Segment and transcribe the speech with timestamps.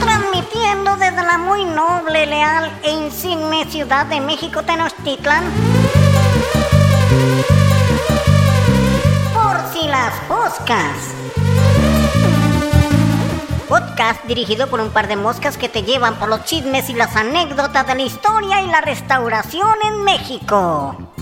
[0.00, 5.44] Transmitiendo desde la muy noble, leal e insigne ciudad de México, Tenochtitlan.
[9.34, 11.14] Por si las poscas.
[13.68, 17.16] Podcast dirigido por un par de moscas que te llevan por los chismes y las
[17.16, 21.13] anécdotas de la historia y la restauración en México.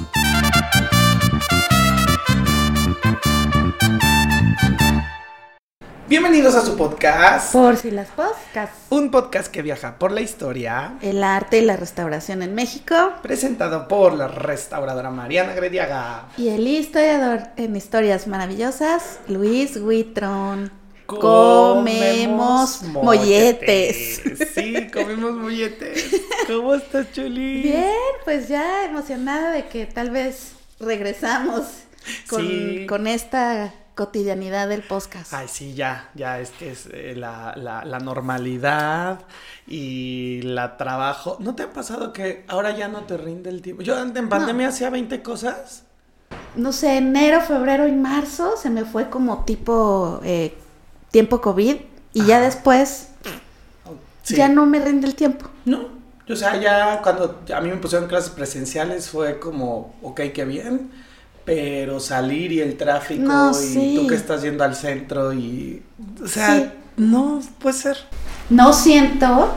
[6.13, 7.55] Bienvenidos a su podcast.
[7.55, 8.69] Por si las poscas.
[8.91, 10.99] Un podcast que viaja por la historia.
[11.01, 12.95] El arte y la restauración en México.
[13.23, 16.29] Presentado por la restauradora Mariana Grediaga.
[16.37, 20.71] Y el historiador en historias maravillosas, Luis Huitrón.
[21.07, 24.21] Comemos molletes.
[24.55, 26.11] Sí, comemos molletes.
[26.47, 27.63] ¿Cómo estás, Chuli?
[27.63, 27.89] Bien,
[28.27, 31.63] pues ya emocionada de que tal vez regresamos
[32.29, 32.85] con, Sí.
[32.87, 35.33] con esta cotidianidad del podcast.
[35.35, 39.21] Ay, sí, ya, ya es que es eh, la, la- la normalidad
[39.67, 41.37] y la trabajo.
[41.41, 43.83] ¿No te ha pasado que ahora ya no te rinde el tiempo?
[43.83, 45.85] Yo en pandemia hacía 20 cosas.
[46.57, 50.55] No sé, enero, febrero y marzo se me fue como tipo eh,
[51.11, 51.77] tiempo COVID
[52.15, 53.09] y ya después
[54.23, 54.37] Sí.
[54.37, 55.47] ya no me rinde el tiempo.
[55.65, 55.89] No,
[56.31, 60.91] o sea, ya cuando a mí me pusieron clases presenciales fue como, ok, qué bien,
[61.45, 63.97] pero salir y el tráfico No, y sí.
[64.01, 65.83] tú que estás yendo al centro y,
[66.23, 66.71] o sea, Sí.
[66.97, 67.97] no puede ser.
[68.51, 69.53] No siento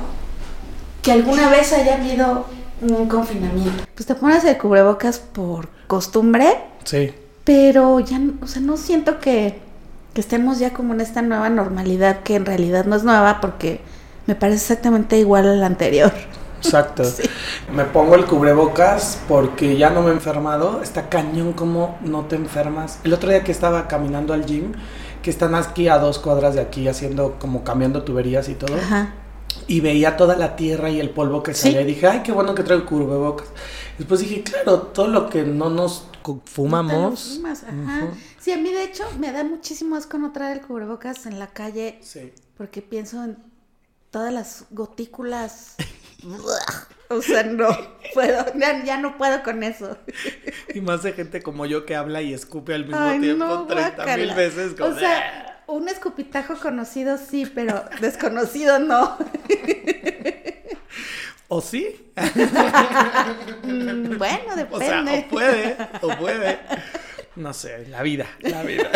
[1.02, 2.46] que alguna vez haya habido
[2.82, 3.84] un confinamiento.
[3.94, 6.48] Pues te pones el cubrebocas por costumbre,
[6.84, 7.12] Sí.
[7.44, 9.60] pero ya, no- o sea, no siento que,
[10.14, 13.82] que estemos ya como en esta nueva normalidad que en realidad no es nueva porque
[14.28, 16.12] me parece exactamente igual a la anterior.
[16.66, 17.04] Exacto.
[17.74, 20.82] Me pongo el cubrebocas porque ya no me he enfermado.
[20.82, 23.00] Está cañón como no te enfermas.
[23.04, 24.74] El otro día que estaba caminando al gym,
[25.22, 28.76] que están aquí a dos cuadras de aquí haciendo como cambiando tuberías y todo.
[28.76, 29.14] Ajá.
[29.68, 31.62] y veía toda la tierra y el polvo que Sí.
[31.64, 33.48] salía y dije, ay, qué bueno que traigo cubrebocas.
[33.98, 36.08] Después dije, claro, todo lo que no nos
[36.46, 37.40] fumamos.
[37.42, 37.64] No ajá.
[38.04, 38.14] Ujú.
[38.40, 41.48] Sí, a mí de hecho me da muchísimo asco no traer el cubrebocas en la
[41.48, 42.32] calle Sí.
[42.58, 43.38] porque pienso en
[44.12, 45.76] todas las gotículas.
[47.10, 47.68] o sea, no
[48.14, 48.46] puedo,
[48.86, 49.98] ya, no puedo con eso.
[50.74, 53.66] Y más de gente como yo que habla y escupe al mismo Ay, tiempo no,
[53.68, 54.74] 30 mil veces.
[54.74, 59.18] como, O sea, un escupitajo conocido sí, pero desconocido no.
[61.48, 62.12] ¿O sí?
[63.64, 65.26] Mm, bueno, O sea, depende.
[65.28, 66.60] o puede, o puede.
[67.36, 68.90] No sé, la vida, la vida.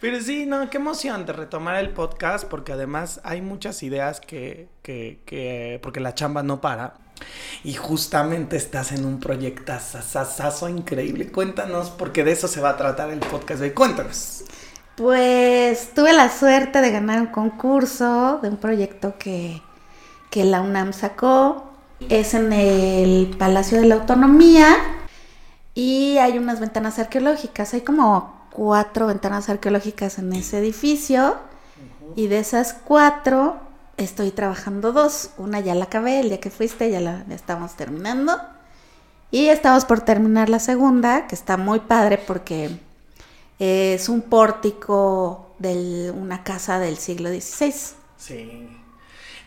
[0.00, 4.68] Pero sí, no, qué emoción de retomar el podcast porque además hay muchas ideas que,
[4.82, 6.94] que, que porque la chamba no para.
[7.64, 11.32] Y justamente estás en un proyecto sasasazo increíble.
[11.32, 13.72] Cuéntanos, porque de eso se va a tratar el podcast de hoy.
[13.74, 14.44] Cuéntanos.
[14.96, 19.62] Pues tuve la suerte de ganar un concurso de un proyecto que,
[20.30, 21.72] que la UNAM sacó.
[22.08, 24.76] Es en el Palacio de la Autonomía
[25.74, 27.74] y hay unas ventanas arqueológicas.
[27.74, 31.36] Hay como cuatro ventanas arqueológicas en ese edificio
[32.16, 33.56] y de esas cuatro
[33.96, 35.30] estoy trabajando dos.
[35.38, 38.36] Una ya la acabé el día que fuiste, ya la ya estamos terminando.
[39.30, 42.76] Y estamos por terminar la segunda, que está muy padre porque
[43.60, 47.74] es un pórtico de una casa del siglo XVI.
[48.16, 48.76] Sí.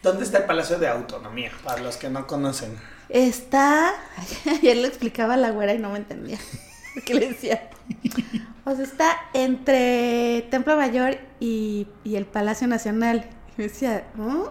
[0.01, 1.51] ¿Dónde está el Palacio de Autonomía?
[1.65, 2.79] Para los que no conocen.
[3.09, 3.93] Está,
[4.45, 6.39] ayer le explicaba la güera y no me entendía.
[7.05, 7.69] ¿Qué le decía?
[8.65, 13.27] O sea, está entre Templo Mayor y, y el Palacio Nacional.
[13.49, 14.43] Y me decía, ¿"¿Mm?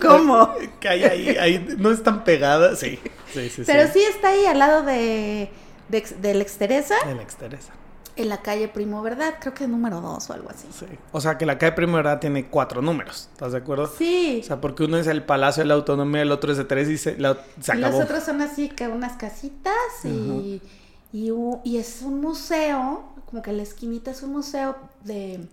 [0.00, 0.52] ¿cómo?
[0.80, 2.78] Que hay ahí, ahí no están pegadas.
[2.80, 2.98] Sí,
[3.32, 3.62] sí, sí.
[3.66, 5.50] Pero sí está ahí al lado de,
[5.88, 7.72] de, Ex- del Exteresa, En la exteresa.
[8.16, 10.66] en la calle Primo Verdad, creo que número 2 o algo así.
[10.76, 10.86] Sí.
[11.12, 13.86] O sea que la calle Primera tiene cuatro números, ¿estás de acuerdo?
[13.96, 14.40] Sí.
[14.42, 16.88] O sea, porque uno es el Palacio de la Autonomía, el otro es de tres
[16.88, 17.96] y se, la- se Y acabó.
[17.98, 19.72] Los otros son así que unas casitas
[20.04, 20.62] y, y,
[21.12, 25.46] y es un museo, como que la esquinita es un museo de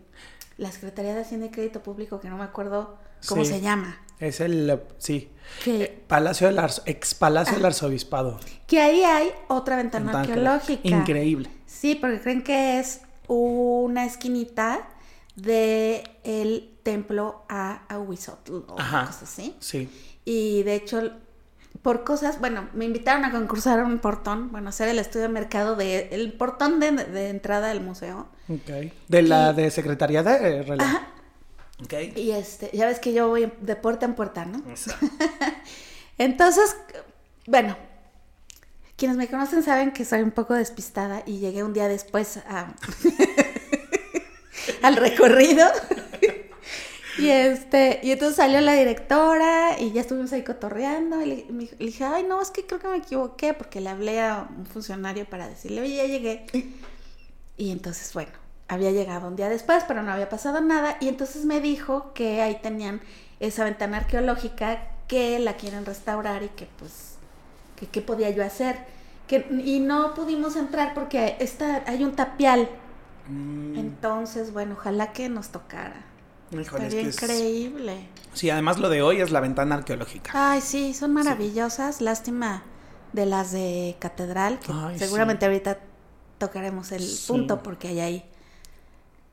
[0.57, 2.97] la Secretaría de Hacienda y Crédito Público, que no me acuerdo
[3.27, 3.51] cómo Sí.
[3.51, 3.97] se llama.
[4.19, 5.29] Es el, eh, sí,
[5.63, 8.37] Que, Palacio del Arzo- ex Palacio del Arzobispado.
[8.67, 10.19] que ahí hay otra ventana Ventana
[10.57, 10.87] arqueológica.
[10.87, 11.49] Increíble.
[11.65, 14.89] Sí, porque creen que es una esquinita
[15.35, 19.05] de el templo a Ahuizotl o Ajá.
[19.05, 19.55] cosas así.
[19.59, 19.89] Sí.
[20.25, 21.11] Y de hecho,
[21.81, 25.29] por cosas, bueno, me invitaron a concursar a un portón, bueno, hacer el estudio de
[25.33, 28.27] mercado de el portón de, de entrada del museo.
[28.49, 28.91] Ok.
[29.07, 30.83] De la Y- de Secretaría de Relevo.
[30.83, 31.07] Ajá.
[31.83, 31.93] Ok.
[32.17, 34.61] Y este, ya ves que yo voy de puerta en puerta, ¿no?
[36.17, 36.75] Entonces,
[37.47, 37.77] bueno,
[38.97, 42.73] quienes me conocen saben que soy un poco despistada y llegué un día después a,
[44.81, 45.65] al recorrido.
[47.19, 51.21] y este, y entonces salió la directora y ya estuvimos ahí cotorreando.
[51.21, 54.21] Y le, le dije, ay, no, es que creo que me equivoqué porque le hablé
[54.21, 56.45] a un funcionario para decirle, oye, ya llegué.
[57.57, 58.31] Y entonces, bueno,
[58.67, 60.97] había llegado un día después, pero no había pasado nada.
[61.01, 63.01] Y entonces me dijo que ahí tenían
[63.39, 67.19] esa ventana arqueológica que la quieren restaurar y que pues,
[67.75, 68.77] que qué podía yo hacer.
[69.27, 72.69] Que, y no pudimos entrar porque está, hay un tapial.
[73.27, 76.05] Mm, Entonces, bueno, ojalá que nos tocara.
[76.51, 78.07] Híjole, es que es- increíble.
[78.33, 80.31] Sí, además lo de hoy es la ventana arqueológica.
[80.33, 82.01] Ay, sí, son maravillosas.
[82.01, 82.63] Lástima
[83.13, 85.51] de las de Catedral, que Ay, seguramente sí.
[85.51, 85.79] ahorita
[86.37, 87.25] tocaremos el Sí.
[87.27, 88.25] punto porque hay ahí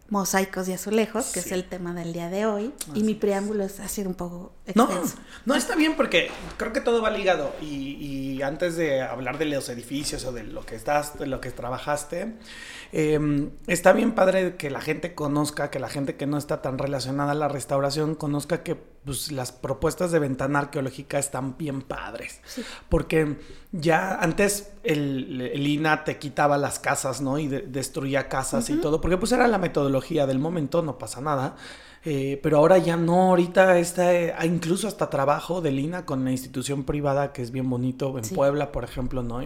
[0.09, 2.73] mosaicos y azulejos, que es el tema del día de hoy.
[2.95, 5.17] y mi preámbulo es- ha sido un poco No, extenso.
[5.45, 7.67] no está bien porque creo que todo va ligado y,
[8.37, 11.51] y antes de hablar de los edificios o de lo que estás, de lo que
[11.53, 12.35] trabajaste,
[12.93, 16.79] eh, está bien padre que la gente conozca, que la gente que no está tan
[16.79, 22.41] relacionada a la restauración conozca que pues, las propuestas de ventana arqueológica están bien padres,
[22.45, 22.65] Sí.
[22.89, 23.37] porque
[23.73, 27.39] ya antes el, el INA te quitaba las casas, ¿no?
[27.39, 31.21] Y de- destruía casas y todo, porque pues era la metodología del momento, no pasa
[31.21, 31.55] nada.
[32.09, 36.25] Eh, pero ahora ya no, ahorita está, eh, hay incluso hasta trabajo de Lina con
[36.25, 38.33] la institución privada que es bien bonito en Sí.
[38.33, 39.41] Puebla, por ejemplo, ¿no?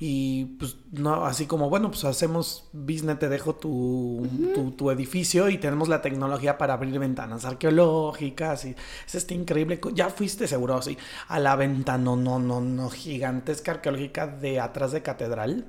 [0.00, 5.48] Y pues no, así como, bueno, pues hacemos business, te dejo tu, tu, tu edificio
[5.48, 8.74] y tenemos la tecnología para abrir ventanas arqueológicas y
[9.06, 9.80] eso está increíble.
[9.94, 10.98] Ya fuiste seguro, sí,
[11.28, 15.66] a la ventana, no, no, no, gigantesca arqueológica de atrás de Catedral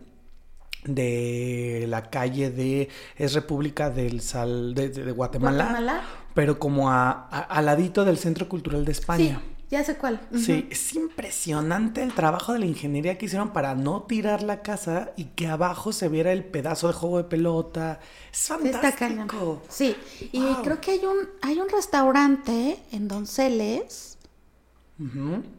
[0.85, 6.01] de la calle de es República del Sal de, de- de Guatemala, Guatemala.
[6.33, 9.41] pero como a, a- al ladito del Centro Cultural de Sí, España.
[9.69, 10.21] ya sé cuál.
[10.33, 15.12] Sí, es impresionante el trabajo de la ingeniería que hicieron para no tirar la casa
[15.18, 18.00] y que abajo se viera el pedazo de juego de pelota.
[18.31, 19.62] Es Sí, fantástico.
[19.68, 19.95] Sí,
[20.31, 20.62] y Wow.
[20.63, 24.18] creo que hay un, hay un restaurante en Donceles.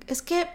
[0.06, 0.46] Es que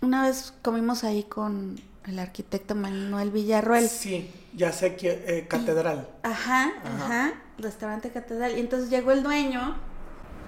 [0.00, 3.88] una vez comimos ahí con el arquitecto Manuel Villarroel.
[3.88, 6.08] Sí, ya sé que eh, Catedral.
[6.22, 8.56] Ajá, ajá, restaurante catedral.
[8.56, 9.76] Y entonces llegó el dueño,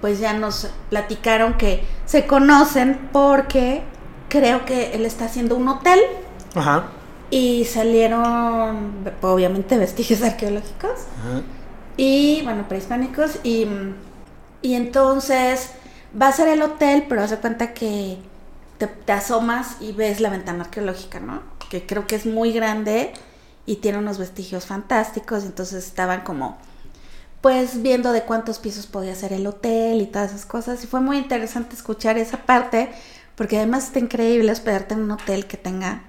[0.01, 3.83] pues ya nos platicaron que se conocen porque
[4.29, 6.01] creo que él está haciendo un hotel
[6.55, 6.89] Ajá.
[7.31, 11.43] y salieron, obviamente, vestigios arqueológicos Ajá.
[11.97, 13.39] y, bueno, prehispánicos.
[13.45, 13.67] Y,
[14.61, 15.71] y entonces
[16.21, 18.19] va a ser el hotel, pero haz de cuenta que
[18.79, 21.43] te, asomas y ves la ventana arqueológica, ¿no?
[21.71, 23.13] Que creo que es muy grande
[23.67, 25.45] y tiene unos vestigios fantásticos.
[25.45, 26.59] Entonces estaban como,
[27.41, 30.83] pues, viendo de cuántos pisos podía ser el hotel y todas esas cosas.
[30.85, 32.91] Y fue muy interesante escuchar esa parte,
[33.35, 36.03] porque además está increíble hospedarte en un hotel que tenga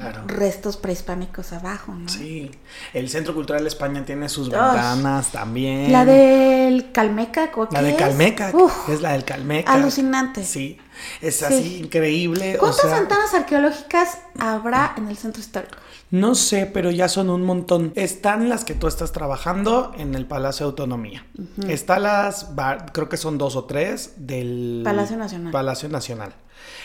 [0.00, 0.22] Claro.
[0.26, 2.08] restos prehispánicos abajo, ¿no?
[2.08, 2.50] Sí,
[2.94, 5.92] el Centro Cultural de España tiene sus ventanas también.
[5.92, 7.96] La del Calmeca, ¿o La qué de?
[7.96, 9.72] Calmeca, Uf, es la del Calmeca.
[9.72, 10.42] Alucinante.
[10.44, 10.78] Sí,
[11.20, 11.76] es así Sí.
[11.84, 12.56] increíble.
[12.56, 15.76] o ¿Cuántas sea, ventanas arqueológicas habrá en el centro histórico?
[16.10, 17.92] No sé, pero ya son un montón.
[17.94, 21.24] Están las que tú estás trabajando en el Palacio de Autonomía.
[21.68, 25.52] Están las, va- creo que son dos o tres del Palacio Nacional.
[25.52, 26.34] Palacio Nacional.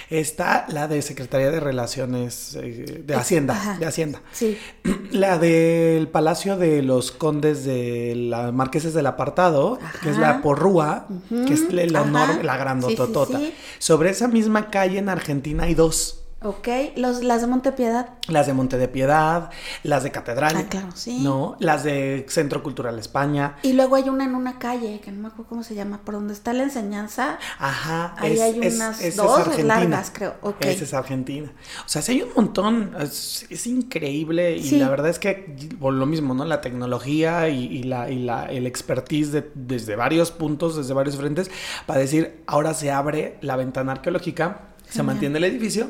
[0.09, 3.77] Está la de Secretaría de Relaciones eh, de Hacienda, ajá.
[3.79, 4.21] de Hacienda.
[4.31, 4.57] Sí.
[5.11, 11.07] La del Palacio de los Condes de la Marqueses del Apartado, que es la Porrúa,
[11.47, 13.39] que es la, enorme, la Sí, sí, grandototota.
[13.39, 13.53] sí.
[13.79, 16.24] Sobre esa misma calle en Argentina hay dos.
[16.41, 16.67] Ok.
[16.95, 18.09] Los, las de Montepiedad.
[18.27, 19.49] Las de Monte de Piedad,
[19.83, 20.53] las de Catedral.
[20.55, 21.21] Ah, claro, sí.
[21.23, 21.55] ¿No?
[21.59, 23.55] Las de Centro Cultural España.
[23.63, 26.13] Y luego hay una en una calle, que no me acuerdo cómo se llama, por
[26.13, 27.39] donde está la enseñanza.
[27.57, 28.13] Ajá.
[28.17, 30.35] Ahí hay unas dos largas, creo.
[30.41, 30.65] Ok.
[30.65, 31.51] Esa es Argentina.
[31.83, 32.91] O sea, sí hay un montón.
[32.99, 34.57] Es, increíble.
[34.57, 34.77] Y Sí.
[34.77, 36.45] la verdad es que, por lo mismo, ¿no?
[36.45, 41.15] La tecnología y, y la, y la, el expertise de- desde varios puntos, desde varios
[41.15, 41.49] frentes,
[41.87, 45.87] para decir, ahora se abre la ventana arqueológica, se mantiene el edificio,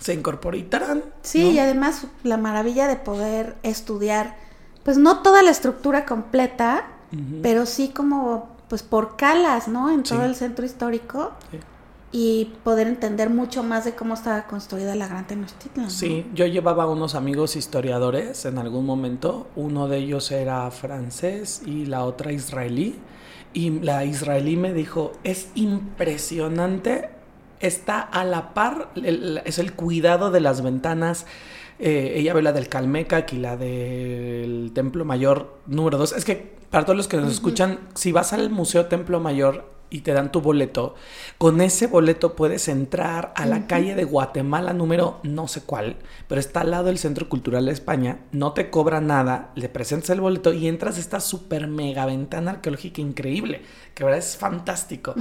[0.00, 1.04] se incorpora y tarán.
[1.22, 1.50] Sí, ¿no?
[1.52, 4.36] y además la maravilla de poder estudiar,
[4.82, 6.88] pues no toda la estructura completa,
[7.42, 9.90] pero sí como, pues por calas, ¿no?
[9.90, 10.24] En todo Sí.
[10.24, 11.32] el centro histórico.
[11.50, 11.58] Sí.
[12.12, 15.84] Y poder entender mucho más de cómo estaba construida la Gran Tenochtitlan.
[15.84, 15.90] ¿no?
[15.92, 19.46] Sí, yo llevaba unos amigos historiadores en algún momento.
[19.54, 22.96] Uno de ellos era francés y la otra israelí.
[23.52, 27.10] Y la israelí me dijo, es impresionante,
[27.60, 31.26] está a la par, el- es el cuidado de las ventanas.
[31.78, 36.12] Eh, ella ve la del Calmecac y la del Templo Mayor número 2.
[36.12, 40.00] Es que para todos los que nos escuchan, si vas al Museo Templo Mayor y
[40.00, 40.94] te dan tu boleto,
[41.36, 45.96] con ese boleto puedes entrar a la calle de Guatemala número no sé cuál,
[46.28, 50.10] pero está al lado del Centro Cultural de España, no te cobra nada, le presentas
[50.10, 53.62] el boleto y entras a esta super mega ventana arqueológica increíble,
[53.94, 55.14] que verdad es fantástico.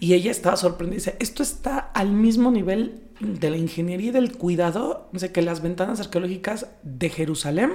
[0.00, 4.36] Y ella estaba sorprendida, dice, esto está al mismo nivel de la ingeniería y del
[4.36, 7.72] cuidado, dice que las ventanas arqueológicas de Jerusalén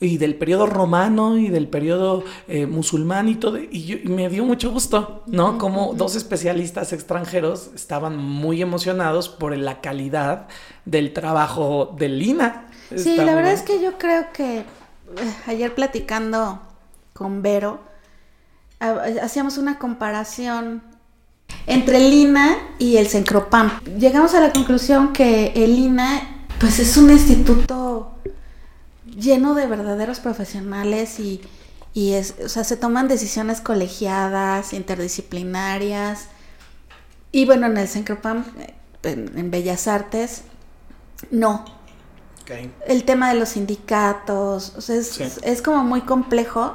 [0.00, 4.70] y del periodo romano y del periodo eh, musulmán y todo, y, me dio mucho
[4.70, 5.56] gusto, ¿no?
[5.56, 10.46] Como dos especialistas extranjeros estaban muy emocionados por la calidad
[10.84, 12.66] del trabajo de Lina.
[12.94, 14.64] Sí, la verdad es que yo creo que eh,
[15.46, 16.60] ayer platicando
[17.14, 17.80] con Vero,
[18.78, 20.82] hacíamos una comparación
[21.66, 23.80] entre el INA y el Cencropam.
[23.98, 28.18] Llegamos a la conclusión que el INA pues es un instituto
[29.06, 31.40] lleno de verdaderos profesionales y,
[31.94, 36.26] es, o sea, se toman decisiones colegiadas, interdisciplinarias.
[37.32, 38.44] Y bueno, en el Cencropam,
[39.02, 40.42] en, Bellas Artes,
[41.30, 41.64] no.
[42.86, 46.74] El tema de los sindicatos, o sea, es, es como muy complejo,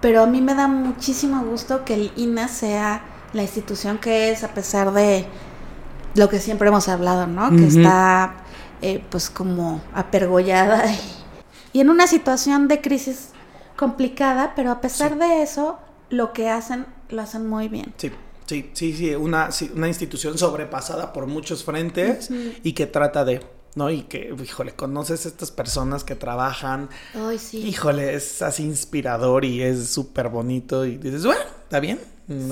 [0.00, 4.44] pero a mí me da muchísimo gusto que el INA sea la institución que es,
[4.44, 5.26] a pesar de
[6.14, 7.50] lo que siempre hemos hablado, ¿no?
[7.50, 8.44] Que está
[8.82, 10.84] eh, pues como apergollada
[11.72, 13.30] y, en una situación de crisis
[13.76, 15.78] complicada, pero a pesar de eso,
[16.10, 17.94] lo que hacen, lo hacen muy bien.
[17.96, 18.10] Sí.
[18.44, 22.28] Sí, sí, sí, una, una institución sobrepasada por muchos frentes
[22.62, 23.40] y que trata de,
[23.76, 23.88] ¿no?
[23.88, 26.90] Y que, híjole, conoces a estas personas que trabajan.
[27.14, 27.58] Ay, sí.
[27.58, 32.00] Híjole, es así inspirador y es súper bonito y dices, bueno, está bien,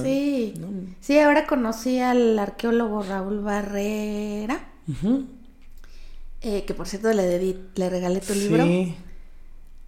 [0.03, 0.55] sí,
[1.01, 4.61] sí, ahora conocí al arqueólogo Raúl Barrera,
[6.41, 8.65] eh, que por cierto le, le regalé tu libro.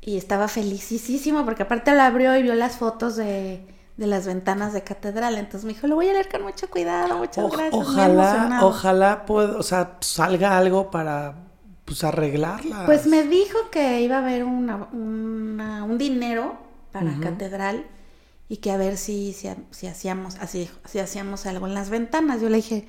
[0.04, 3.64] Y estaba felicísimo porque aparte lo abrió y vio las fotos de,
[3.96, 5.36] las ventanas de catedral.
[5.36, 7.74] Entonces me dijo, lo voy a leer con mucho cuidado, muchas gracias.
[7.74, 11.36] Ojalá, ojalá pueda, o sea, salga algo para
[11.84, 12.84] pues arreglarla.
[12.86, 16.56] Pues me dijo que iba a haber una, un dinero
[16.90, 17.86] para catedral
[18.52, 19.34] y que a ver si,
[19.70, 22.42] si, hacíamos así si hacíamos algo en las ventanas.
[22.42, 22.84] Yo le dije,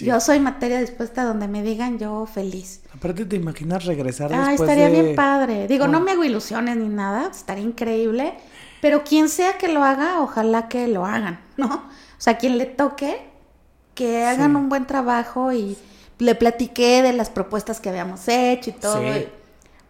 [0.00, 2.80] yo soy materia dispuesta donde me digan, yo feliz.
[2.94, 5.68] Aparte te imaginas regresar Ah, estaría bien padre.
[5.68, 8.32] Digo, no me hago ilusiones ni nada, estaría increíble,
[8.80, 11.66] pero quien sea que lo haga, ojalá que lo hagan, ¿no?
[11.74, 13.18] O sea, quien le toque,
[13.94, 15.76] que hagan un buen trabajo y
[16.20, 19.02] le platiqué de las propuestas que habíamos hecho y todo.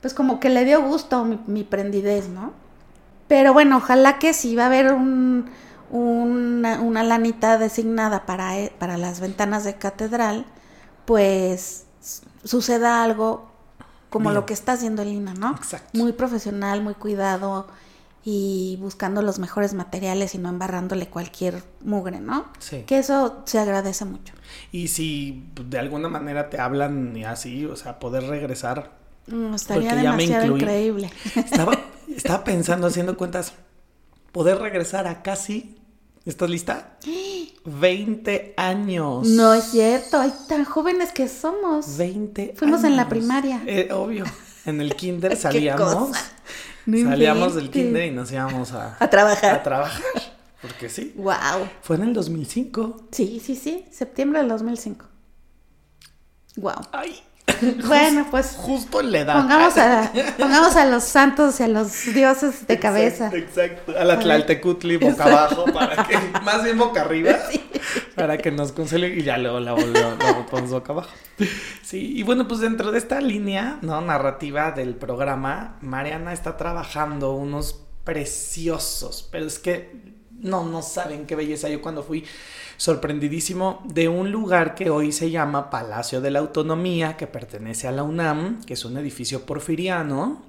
[0.01, 2.61] pues como que le dio gusto mi, mi prendidez, ¿no?
[3.33, 5.49] Pero bueno, ojalá que si va a haber un,
[5.89, 10.45] una, lanita designada para, e, para las ventanas de catedral,
[11.07, 11.87] pues
[12.45, 13.51] suceda algo
[14.11, 15.53] como lo que está haciendo Lina, ¿no?
[15.53, 15.99] Exacto.
[15.99, 17.69] Muy profesional, muy cuidado
[18.23, 22.45] y buscando los mejores materiales y no embarrándole cualquier mugre, ¿no?
[22.59, 22.83] Sí.
[22.83, 24.35] Que eso se agradece mucho.
[24.73, 28.93] Y si de alguna manera te hablan así, o sea, poder regresar.
[29.27, 31.11] Mm, estaría demasiado increíble.
[31.35, 31.73] Estaba,
[32.17, 33.53] Estaba pensando, haciendo cuentas,
[34.33, 35.79] poder regresar a casi.
[36.25, 36.99] ¿Estás lista?
[37.65, 39.27] 20 años.
[39.27, 41.97] No es cierto, ay, tan jóvenes que somos.
[41.97, 43.63] 20 Fuimos en la primaria.
[43.67, 44.25] Eh, obvio.
[44.65, 46.17] En el kinder salíamos.
[46.87, 49.57] salíamos del kinder y nos íbamos a, a trabajar.
[49.57, 50.03] A trabajar.
[50.61, 51.13] Porque sí.
[51.17, 51.69] Wow.
[51.83, 53.09] Fue en el 2005.
[53.11, 53.85] Sí, sí, sí.
[53.91, 55.07] Septiembre del 2005.
[56.57, 56.75] Wow.
[56.93, 57.21] Ay.
[57.87, 58.55] Bueno, pues.
[58.57, 59.35] Justo en la edad.
[59.35, 63.31] Pongamos a, pongamos a los santos y a los dioses de cabeza.
[63.33, 63.95] Exacto.
[63.99, 66.19] A la Tlaltecutli boca abajo, para que.
[66.43, 67.37] Más bien boca arriba.
[68.15, 71.11] Para que nos console y ya luego la volvemos boca abajo.
[71.83, 74.01] Sí, y bueno, pues dentro de esta línea, ¿no?
[74.01, 80.12] Narrativa del programa, Mariana está trabajando unos preciosos, pero es que
[80.43, 81.69] no, no saben qué belleza.
[81.69, 82.25] Yo cuando fui
[82.77, 87.93] sorprendidísimo de un lugar que hoy se llama Palacio de la Autonomía, que pertenece a
[87.93, 90.43] la UNAM, que es un edificio porfiriano,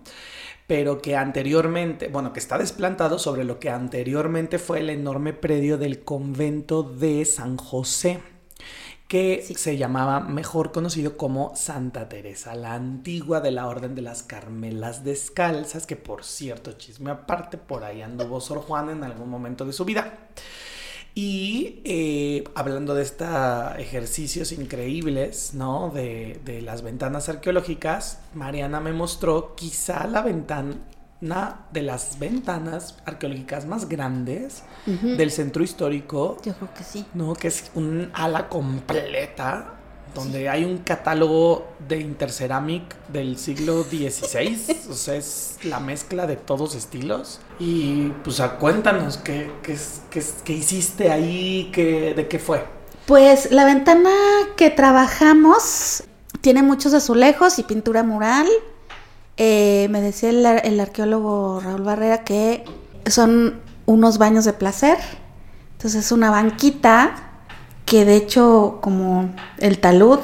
[0.68, 5.78] pero que anteriormente, bueno, que está desplantado sobre lo que anteriormente fue el enorme predio
[5.78, 8.33] del convento de San José
[9.08, 14.24] que se llamaba mejor conocido como Santa Teresa, la antigua de la Orden de las
[14.24, 19.66] Carmelas Descalzas, que por cierto, chisme aparte, por ahí anduvo Sor Juan en algún momento
[19.66, 20.30] de su vida.
[21.16, 23.30] Y eh, hablando de estos
[23.78, 25.92] ejercicios increíbles, ¿no?
[25.94, 30.76] De, las ventanas arqueológicas, Mariana me mostró quizá la ventana
[31.72, 36.38] de las ventanas arqueológicas más grandes del centro histórico.
[36.44, 37.06] Yo creo que sí.
[37.14, 37.34] ¿No?
[37.34, 39.76] Que es un ala completa
[40.14, 44.82] donde hay un catálogo de Interceramic del siglo XVI.
[44.90, 47.40] o sea, es la mezcla de todos estilos.
[47.60, 49.78] Y pues cuéntanos qué, qué,
[50.10, 52.64] qué qué hiciste ahí, qué, de qué fue.
[53.06, 54.12] Pues la ventana
[54.56, 56.04] que trabajamos
[56.42, 58.48] tiene muchos azulejos y pintura mural.
[59.38, 62.64] Eh, me decía el, ar- el arqueólogo Raúl Barrera que
[63.08, 64.98] son unos baños de placer.
[65.74, 67.16] Entonces es una banquita
[67.86, 70.20] que de hecho como el talud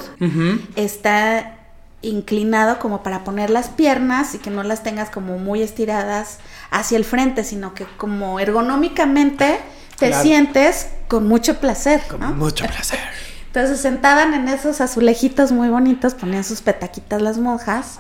[0.76, 1.56] está
[2.02, 6.38] inclinado como para poner las piernas y que no las tengas como muy estiradas
[6.72, 9.60] hacia el frente, sino que como ergonómicamente
[9.98, 10.24] te Claro.
[10.24, 12.02] sientes con mucho placer.
[12.10, 12.32] Con ¿no?
[12.34, 13.00] mucho placer.
[13.48, 18.00] Entonces sentaban en esos azulejitos muy bonitos, ponían sus petaquitas las monjas,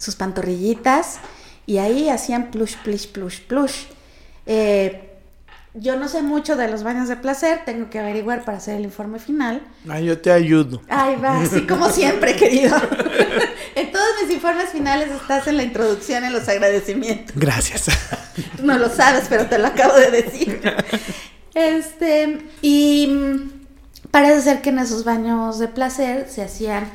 [0.00, 1.20] sus pantorrillitas,
[1.66, 3.84] y ahí hacían plush, plush, plush, plush.
[4.46, 5.06] Eh,
[5.74, 8.82] yo no sé mucho de los baños de placer, tengo que averiguar para hacer el
[8.82, 9.62] informe final.
[9.88, 10.82] Ay, yo te ayudo.
[10.88, 12.76] Ay, va, así como siempre, querido.
[13.76, 17.36] en todos mis informes finales estás en la introducción, en los agradecimientos.
[17.36, 17.86] Gracias.
[18.56, 20.60] Tú no lo sabes, pero te lo acabo de decir.
[21.54, 23.50] Este, y mm,
[24.10, 26.90] parece ser que en esos baños de placer se hacían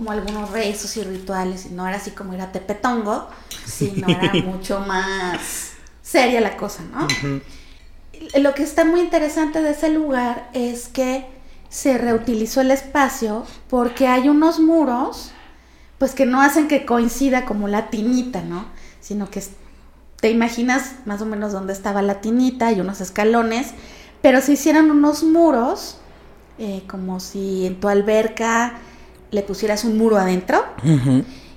[0.00, 3.28] como algunos rezos y rituales, y no era así como ir a Tepetongo,
[3.66, 7.06] sino era mucho más seria la cosa, ¿no?
[8.40, 11.26] Lo que está muy interesante de ese lugar es que
[11.68, 15.32] se reutilizó el espacio porque hay unos muros,
[15.98, 18.64] pues que no hacen que coincida como la tinita, ¿no?
[19.02, 19.44] Sino que
[20.18, 23.74] te imaginas más o menos dónde estaba la tinita y unos escalones,
[24.22, 25.98] pero se hicieron unos muros,
[26.58, 28.78] eh, como si en tu alberca
[29.30, 30.64] le pusieras un muro adentro.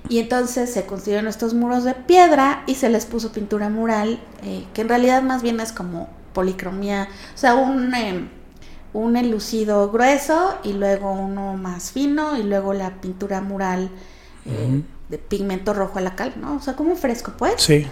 [0.08, 4.66] Y entonces se construyeron estos muros de piedra y se les puso pintura mural, eh,
[4.74, 8.28] que en realidad más bien es como policromía, o sea, un, eh,
[8.92, 13.90] un enlucido grueso y luego uno más fino y luego la pintura mural
[14.44, 16.56] eh, de pigmento rojo a la cal, ¿no?
[16.56, 17.54] O sea, como un fresco, pues.
[17.62, 17.86] Sí.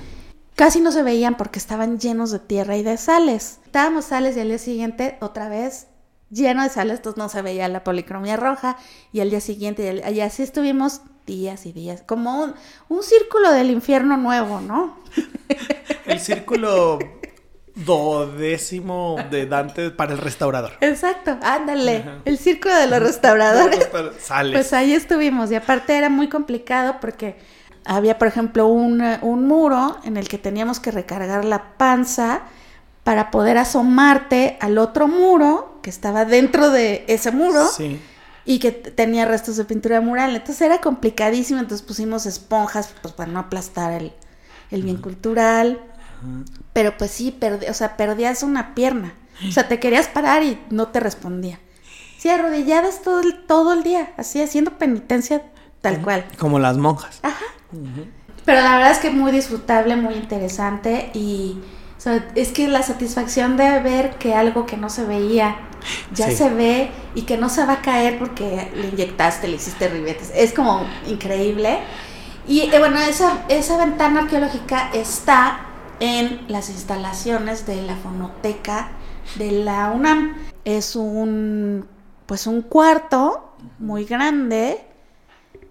[0.54, 3.60] Casi no se veían porque estaban llenos de tierra y de sales.
[3.64, 5.86] Estábamos sales y al día siguiente otra vez
[6.32, 8.76] lleno de sales, entonces no se veía la policromía roja
[9.12, 12.54] y al día siguiente y, así estuvimos días y días, como un,
[12.88, 14.98] un círculo del infierno nuevo, ¿no?
[16.06, 16.98] El círculo
[17.74, 20.72] dodécimo de Dante para el restaurador.
[20.80, 22.18] Exacto, ándale, Ajá.
[22.24, 23.88] el círculo de los restauradores.
[24.18, 24.52] Sales.
[24.52, 27.38] Pues ahí estuvimos y aparte era muy complicado porque
[27.84, 32.42] había, por ejemplo, un, un muro en el que teníamos que recargar la panza
[33.04, 38.00] para poder asomarte al otro muro que estaba dentro de ese muro Sí.
[38.44, 40.30] y que tenía restos de pintura mural.
[40.34, 44.12] Entonces era complicadísimo, entonces pusimos esponjas pues para no aplastar el,
[44.70, 45.80] el bien cultural.
[46.72, 49.14] Pero pues sí, perdi- o sea, perdías una pierna.
[49.48, 51.58] O sea, te querías parar y no te respondía.
[52.18, 55.42] Sí, arrodilladas todo el, todo el día, así haciendo penitencia
[55.80, 56.24] tal cual.
[56.38, 57.18] Como las monjas.
[57.22, 57.44] Ajá.
[58.44, 61.58] Pero la verdad es que muy disfrutable, muy interesante y
[61.98, 65.56] o sea, es que la satisfacción de ver que algo que no se veía
[66.14, 66.36] ya Sí.
[66.36, 70.30] se ve y que no se va a caer porque le inyectaste, le hiciste ribetes.
[70.34, 71.78] Es como increíble.
[72.46, 75.60] Y eh, bueno, esa, esa ventana arqueológica está
[76.00, 78.90] en las instalaciones de la fonoteca
[79.36, 80.36] de la UNAM.
[80.64, 81.86] Es un
[82.26, 84.84] pues un cuarto muy grande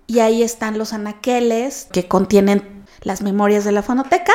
[0.07, 4.33] y ahí están los anaqueles que contienen las memorias de la fonoteca.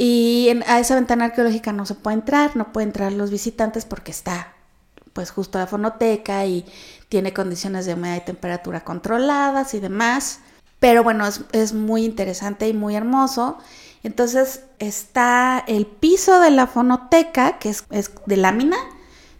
[0.00, 3.84] Y en- a esa ventana arqueológica no se puede entrar, no pueden entrar los visitantes
[3.84, 4.52] porque está
[5.12, 6.64] pues justo la fonoteca y
[7.08, 10.38] tiene condiciones de humedad y temperatura controladas y demás.
[10.78, 13.58] Pero bueno, es, es muy interesante y muy hermoso.
[14.04, 18.76] Entonces está el piso de la fonoteca, que es, es de lámina,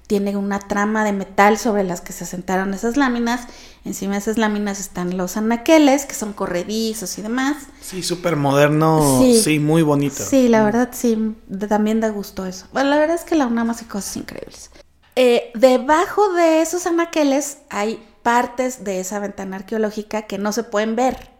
[0.09, 3.47] tiene una trama de metal sobre las que se asentaron esas láminas.
[3.85, 7.59] Encima de esas láminas están los anaqueles, que son corredizos y demás.
[7.83, 9.21] Sí, súper moderno.
[9.21, 9.41] Sí.
[9.41, 9.59] Sí.
[9.59, 10.25] muy bonito.
[10.25, 11.37] Sí, la verdad sí,
[11.69, 12.67] también da gusto eso.
[12.73, 14.71] Bueno, la verdad es que la UNAM hace cosas increíbles.
[15.15, 20.97] Eh, debajo de esos anaqueles hay partes de esa ventana arqueológica que no se pueden
[20.97, 21.31] ver.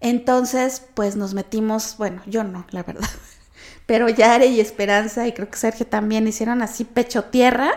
[0.00, 3.08] Entonces, pues nos metimos, bueno, yo no, la verdad.
[3.90, 7.72] Pero Yare y Esperanza, y creo que Sergio también hicieron así pecho tierra.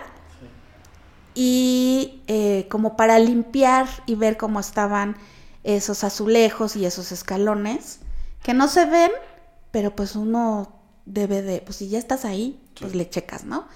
[1.34, 5.17] Y eh, como para limpiar y ver cómo estaban
[5.63, 7.97] esos azulejos y esos escalones,
[8.43, 9.10] que no se ven,
[9.71, 10.71] pero pues uno
[11.08, 13.67] debe de, pues si ya estás ahí, pues le checas, ¿no?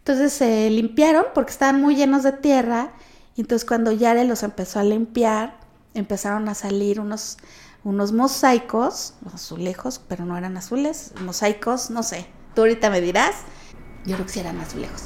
[0.00, 2.92] Entonces se limpiaron porque estaban muy llenos de tierra.
[3.36, 5.56] Y entonces cuando Yare los empezó a limpiar,
[5.94, 7.38] empezaron a salir unos,
[7.84, 12.26] unos mosaicos, azulejos, pero no eran azules, mosaicos, no sé.
[12.54, 13.32] Tú ahorita me dirás,
[14.04, 15.04] yo creo que sí eran azulejos.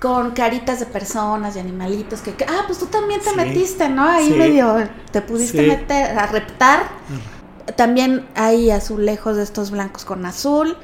[0.00, 3.36] con caritas de personas y animalitos que, que- ah, pues tú también te Sí.
[3.36, 4.04] metiste, ¿no?
[4.08, 4.34] Ahí Sí.
[4.36, 5.66] medio te pudiste Sí.
[5.68, 6.84] meter a reptar.
[7.74, 10.76] También hay azulejos de estos blancos con azul.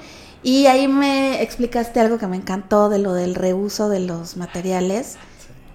[0.43, 5.15] Y ahí me explicaste algo que me encantó de lo del reuso de los materiales,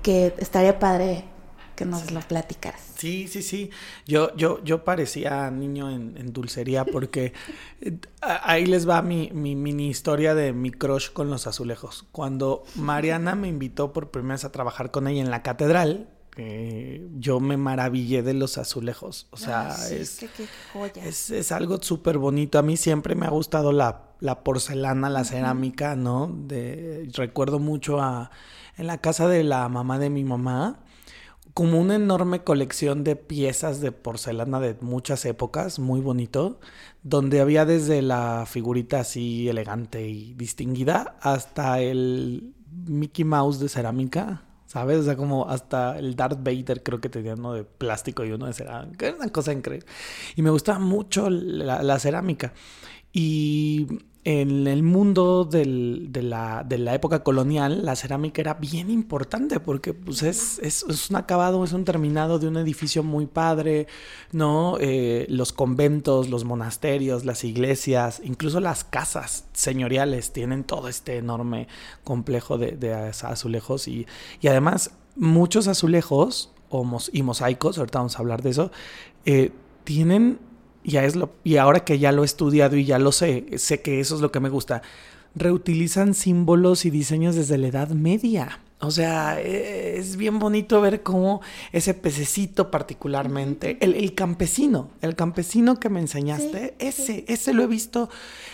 [0.03, 1.23] que estaría padre
[1.79, 2.81] que nos lo platicaras.
[2.97, 3.69] Sí, sí, sí.
[4.05, 7.31] Yo, yo, yo parecía niño en, en dulcería porque
[7.79, 12.05] eh, ahí les va mi, mi mini historia de mi crush con los azulejos.
[12.11, 17.07] Cuando Mariana me invitó por primera vez a trabajar con ella en la catedral, eh,
[17.17, 19.27] yo me maravillé de los azulejos.
[19.31, 21.05] O sea, Ay, sí, es, qué- qué joya.
[21.05, 22.59] es, es algo súper bonito.
[22.59, 26.27] A mí siempre me ha gustado la, la porcelana, la cerámica, ¿no?
[26.47, 28.31] De, recuerdo mucho a,
[28.77, 30.79] en la casa de la mamá de mi mamá,
[31.59, 36.61] como una enorme colección de piezas de porcelana de muchas épocas, muy bonito,
[37.03, 42.53] donde había desde la figurita así elegante y distinguida hasta el
[42.87, 44.43] Mickey Mouse de cerámica.
[44.67, 44.99] ¿Sabes?
[44.99, 48.45] O sea, como hasta el Darth Vader creo que tenía uno de plástico y uno
[48.45, 49.07] de cerámica.
[49.07, 49.85] Era una cosa increíble.
[50.37, 52.53] Y me gustaba mucho la, la cerámica.
[53.11, 53.85] Y
[54.31, 55.65] en el mundo de,
[56.21, 61.83] la, época colonial, la cerámica era bien importante porque pues, es, un acabado, es un
[61.83, 63.87] terminado de un edificio muy padre,
[64.31, 64.77] ¿no?
[64.79, 71.67] Eh, los conventos, los monasterios, las iglesias, incluso las casas señoriales tienen todo este enorme
[72.03, 74.05] complejo de, azulejos y,
[74.41, 76.53] y además muchos azulejos
[77.11, 78.71] y mosaicos, ahorita vamos a hablar de eso,
[79.25, 79.51] eh,
[79.85, 80.37] tienen
[80.83, 83.81] ya es lo, y ahora que ya lo he estudiado y ya lo sé, sé
[83.81, 84.81] que eso es lo que me gusta,
[85.35, 88.59] reutilizan símbolos y diseños desde la Edad Media.
[88.81, 91.41] O sea, eh, es bien bonito ver cómo
[91.73, 97.63] ese pececito particularmente, el, el campesino, el campesino que me enseñaste, Sí, ese, ese lo
[97.63, 98.09] he visto.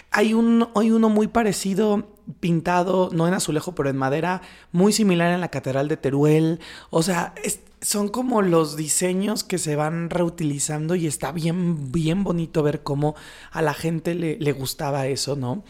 [0.09, 5.31] Hay, un, hay uno muy parecido, pintado, no en azulejo, pero en madera, muy similar
[5.31, 6.59] en la Catedral de Teruel.
[6.89, 7.33] O sea,
[7.81, 13.15] son como los diseños que se van reutilizando y está bien, bien bonito ver cómo
[13.51, 15.63] a la gente le, le gustaba eso, ¿no?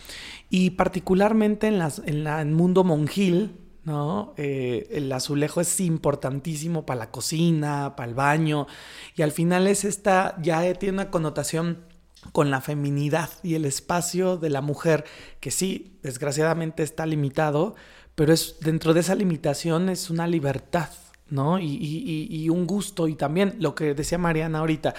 [0.50, 4.34] Y particularmente en, las, en la, en mundo monjil, ¿no?
[4.38, 8.68] Eh, el azulejo es importantísimo para la cocina, para el baño,
[9.16, 11.84] y al final es esta, ya tiene una connotación
[12.32, 15.06] con la feminidad y el espacio de la mujer,
[15.40, 17.76] que sí, desgraciadamente está limitado,
[18.16, 20.90] pero es dentro de esa limitación es una libertad,
[21.30, 21.60] ¿no?
[21.60, 24.94] Y, y- y- un gusto, y también lo que decía Mariana ahorita,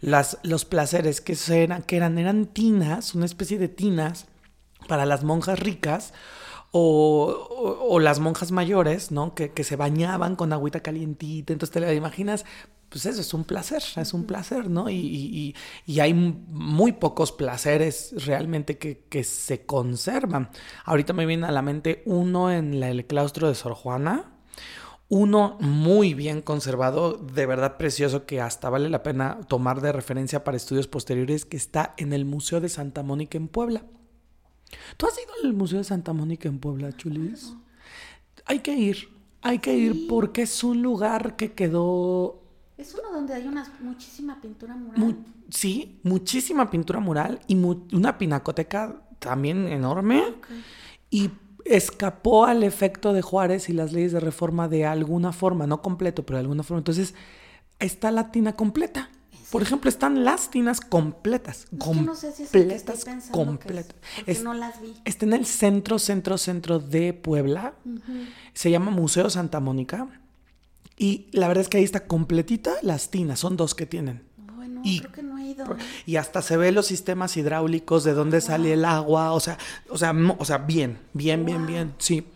[0.00, 4.26] las, los placeres que, eran, que eran, eran tinas, una especie de tinas
[4.88, 6.12] para las monjas ricas
[6.72, 9.34] o, o- o las monjas mayores, ¿no?
[9.34, 12.44] Que, que se bañaban con agüita calientita, entonces te la imaginas,
[12.90, 14.90] pues eso es un placer, es un placer, ¿no?
[14.90, 15.54] Y, y-
[15.86, 20.50] y- hay muy pocos placeres realmente que, que se conservan.
[20.84, 24.32] Ahorita me viene a la mente uno en la- el claustro de Sor Juana,
[25.08, 30.44] uno muy bien conservado, de verdad precioso, que hasta vale la pena tomar de referencia
[30.44, 33.84] para estudios posteriores, que está en el Museo de Santa Mónica en Puebla.
[34.96, 37.54] ¿Tú has ido al Museo de Santa Mónica en Puebla, Chulis?
[38.46, 39.08] Hay que ir,
[39.42, 42.42] hay que ir porque es un lugar que quedó,
[42.80, 44.98] Es uno donde hay una muchísima pintura mural.
[45.00, 45.14] mu-
[45.50, 50.22] sí, muchísima pintura mural y mu- una pinacoteca también enorme.
[51.10, 51.30] Y
[51.64, 56.24] escapó al efecto de Juárez y las leyes de reforma de alguna forma, no completo,
[56.24, 56.78] pero de alguna forma.
[56.78, 57.14] Entonces,
[57.78, 59.10] está la tina completa.
[59.50, 61.66] Por ejemplo, están las tinas completas.
[61.72, 63.96] Es que no sé si es que completas, pensando que es, completas.
[64.16, 64.94] porque Es- no las vi.
[65.04, 67.74] Está en el centro, centro, centro de Puebla.
[68.54, 70.06] Se llama Museo Santa Mónica.
[71.02, 73.38] Y la verdad es que ahí está completita las tinas.
[73.40, 74.22] Son dos que tienen.
[74.54, 75.64] Bueno, Y- creo que no ido.
[75.64, 75.78] ¿eh?
[76.06, 79.58] Y hasta se ve los sistemas hidráulicos de dónde sale el agua, o sea,
[79.88, 82.26] o sea, o sea, bien, bien, bien, bien, sí.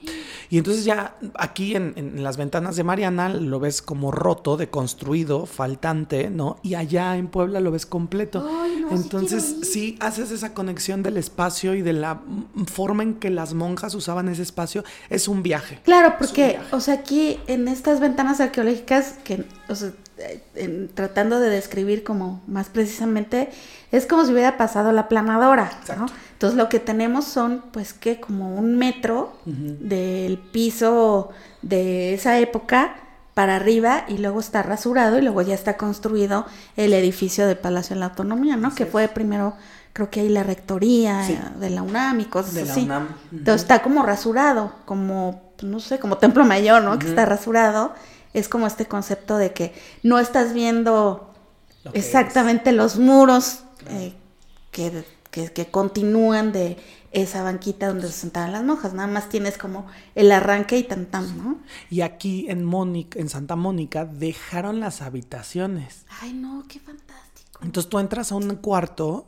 [0.50, 5.46] Y entonces ya aquí en, en las ventanas de Mariana lo ves como roto, deconstruido,
[5.46, 6.58] faltante, ¿no?
[6.62, 8.46] Y allá en Puebla lo ves completo.
[8.48, 9.64] Ay, no, sí entonces ir.
[9.64, 12.20] sí haces esa conexión del espacio y de la
[12.66, 14.84] forma en que las monjas usaban ese espacio.
[15.08, 15.80] Es un viaje.
[15.82, 21.40] Claro, porque, o sea, aquí en estas ventanas arqueológicas, que, o sea, eh, en- tratando
[21.40, 23.03] de describir como más precisamente,
[23.92, 26.06] es como si hubiera pasado la planadora, ¿no?
[26.32, 31.30] Entonces lo que tenemos son, pues, que como un metro del piso
[31.62, 32.96] de esa época
[33.34, 37.94] para arriba y luego está rasurado y luego ya está construido el edificio de Palacio
[37.94, 38.72] de la Autonomía, ¿no?
[38.74, 39.54] que fue primero,
[39.92, 41.36] creo que ahí la rectoría Sí.
[41.58, 42.82] de la UNAM y cosas De la así.
[42.84, 43.08] UNAM.
[43.32, 46.96] Entonces está como rasurado, como, no sé, como templo mayor, ¿no?
[46.98, 47.92] Que está rasurado.
[48.34, 49.72] Es como este concepto de que
[50.04, 51.33] no estás viendo
[51.84, 54.14] Lo exactamente los muros eh,
[54.70, 56.76] que, que- que continúan de
[57.12, 58.92] esa banquita donde se sentaban las monjas.
[58.94, 61.58] Nada más tienes como el arranque y tan tan, ¿no?
[61.90, 66.06] Y aquí en Mónica, en Santa Mónica, dejaron las habitaciones.
[66.20, 67.60] Ay, no, qué fantástico.
[67.62, 69.26] Entonces tú entras a un cuarto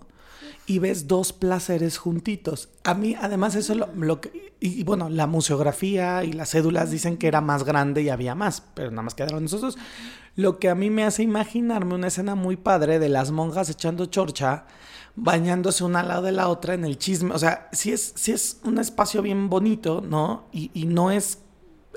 [0.67, 2.69] y ves dos placeres juntitos.
[2.83, 4.55] A mí, además, eso lo, lo que.
[4.59, 8.35] Y, y bueno, la museografía y las cédulas dicen que era más grande y había
[8.35, 9.77] más, pero nada más quedaron nosotros.
[10.37, 14.07] Lo que a mí me hace imaginarme una escena muy padre de las monjas echando
[14.07, 14.67] chorcha,
[15.17, 17.35] bañándose una al lado de la otra en el chisme.
[17.35, 20.45] O sea, sí es, sí es un espacio bien bonito, ¿no?
[20.53, 21.39] Y, y no es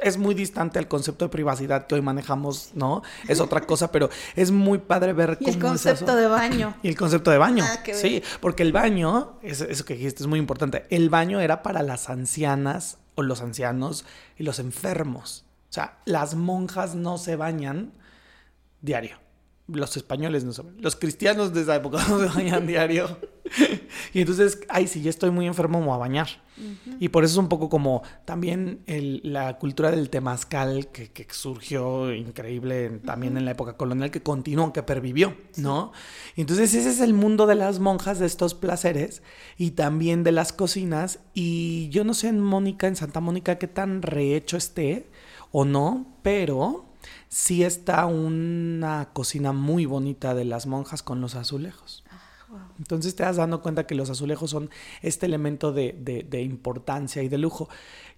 [0.02, 3.04] es muy distante al concepto de privacidad que hoy manejamos, ¿no?
[3.28, 6.76] Es otra cosa, pero es muy padre ver Y el cómo es concepto de baño.
[6.84, 7.66] Y el concepto de baño.
[7.68, 10.86] Ah, qué sí, porque el baño, eso, eso que dijiste es muy importante.
[10.90, 14.06] El baño era para las ancianas o los ancianos
[14.38, 15.46] y los enfermos.
[15.70, 17.92] O sea, las monjas no se bañan
[18.82, 19.18] diario.
[19.68, 20.82] Los españoles no bañan.
[20.82, 23.18] Los cristianos de esa época no se bañan diario.
[24.14, 26.28] y entonces, ay, si ya estoy muy enfermo, me voy a bañar.
[27.00, 31.26] Y por eso es un poco como también el- la cultura del temazcal que, que
[31.32, 35.94] surgió increíble también en la época colonial, que continuó, que pervivió, ¿no?
[36.36, 39.22] Y entonces ese es el mundo de las monjas, de estos placeres
[39.58, 41.20] y también de las cocinas.
[41.34, 45.08] Y yo no sé en Mónica, en Santa Mónica, qué tan rehecho esté
[45.52, 46.89] o no, pero
[47.28, 52.04] sí está una cocina muy bonita de las monjas con los azulejos.
[52.80, 54.70] Entonces te das dando cuenta que los azulejos son
[55.02, 57.70] este elemento de, de- de importancia y de lujo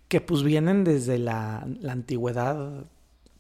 [0.07, 2.85] que pues vienen desde la, la antigüedad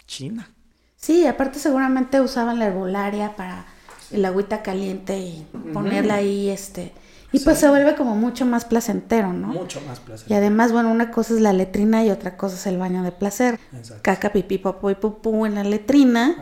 [0.07, 0.51] china.
[0.97, 3.65] Sí, aparte seguramente usaban la herbolaria para
[4.11, 6.91] el agüita caliente y ponerla ahí, este.
[7.33, 9.47] Y pues se vuelve como mucho más placentero, ¿no?
[9.47, 10.29] Mucho más placer.
[10.29, 13.11] Y además, bueno, una cosa es la letrina y otra cosa es el baño de
[13.11, 13.59] placer.
[13.73, 14.01] Exacto.
[14.03, 16.35] Caca, pipí, popó y pupú en la letrina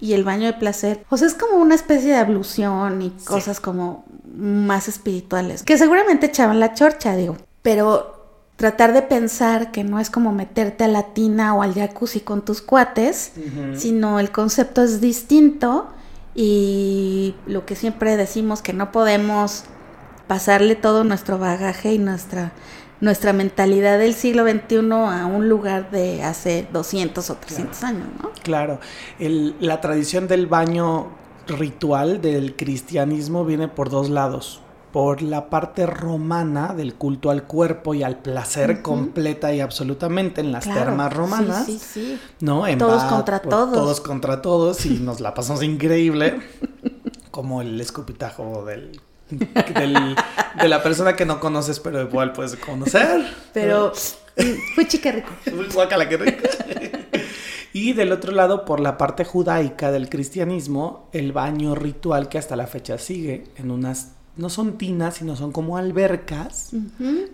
[0.00, 1.04] y el baño de placer.
[1.10, 4.04] O sea, es como una especie de ablución y cosas como
[4.36, 5.64] más espirituales.
[5.64, 7.36] Que seguramente echaban la chorcha, digo.
[7.62, 8.16] Pero
[8.56, 12.44] tratar de pensar que no es como meterte a la tina o al jacuzzi con
[12.44, 13.32] tus cuates,
[13.74, 15.88] sino el concepto es distinto
[16.34, 19.64] y lo que siempre decimos que no podemos
[20.26, 22.52] pasarle todo nuestro bagaje y nuestra
[22.98, 28.30] nuestra mentalidad del siglo XXI a un lugar de hace 200 o 300 años, ¿no?
[28.42, 28.80] Claro,
[29.18, 31.08] el- la tradición del baño
[31.46, 34.62] ritual del cristianismo viene por dos lados.
[34.92, 40.52] Por la parte romana del culto al cuerpo y al placer completa y absolutamente en
[40.52, 41.66] las Claro, termas romanas.
[41.66, 41.84] Sí, sí,
[42.16, 42.20] sí.
[42.40, 42.66] ¿no?
[42.66, 43.74] En Todos contra todos.
[43.74, 46.40] Todos contra todos y nos la pasamos increíble.
[47.30, 48.98] Como el escupitajo del,
[49.30, 50.16] del-
[50.60, 53.26] de la persona que no conoces, pero igual puedes conocer.
[53.52, 53.92] Pero
[54.36, 55.30] mm, fue chique rico.
[55.74, 56.48] Guácala, qué rico.
[57.72, 62.56] Y del otro lado, por la parte judaica del cristianismo, el baño ritual que hasta
[62.56, 66.70] la fecha sigue en unas, no son tinas, sino son como albercas,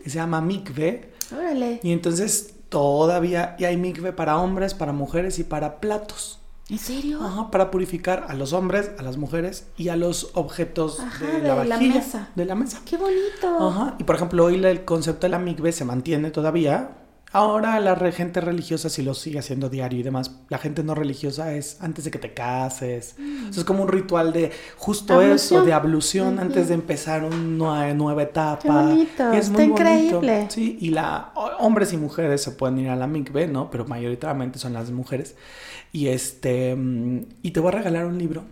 [0.03, 1.13] que se llama mikve.
[1.33, 1.79] Órale.
[1.85, 6.41] Y entonces todavía y hay mikve para hombres, para mujeres y para platos.
[6.71, 7.23] ¿En serio?
[7.23, 11.33] Ajá, para purificar a los hombres, a las mujeres y a los objetos Ajá, de,
[11.41, 12.29] de la la vajilla, mesa.
[12.35, 12.81] de la mesa.
[12.85, 13.69] Qué bonito.
[13.69, 16.97] Ajá, y por ejemplo, hoy la- el concepto de la migbe se mantiene todavía.
[17.35, 20.33] Ahora la gente religiosa sí lo sigue haciendo diario y demás.
[20.51, 23.15] La gente no religiosa es antes de que te cases.
[23.49, 27.95] O sea, es como un ritual de justo eso, de ablución antes de empezar una
[27.95, 28.59] nueva etapa.
[28.61, 29.81] Qué bonito, Y es está muy bonito.
[29.83, 30.47] increíble.
[30.51, 33.71] Sí, y la ho- hombres y mujeres se pueden ir a la migbe, ¿no?
[33.71, 35.35] Pero mayoritariamente son las mujeres.
[35.93, 38.45] Y este mm, y te voy a regalar un libro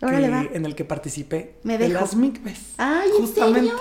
[0.00, 0.44] Órale, va.
[0.52, 2.74] en el que participé Me de las migves.
[2.78, 3.72] Ay, ¿en serio?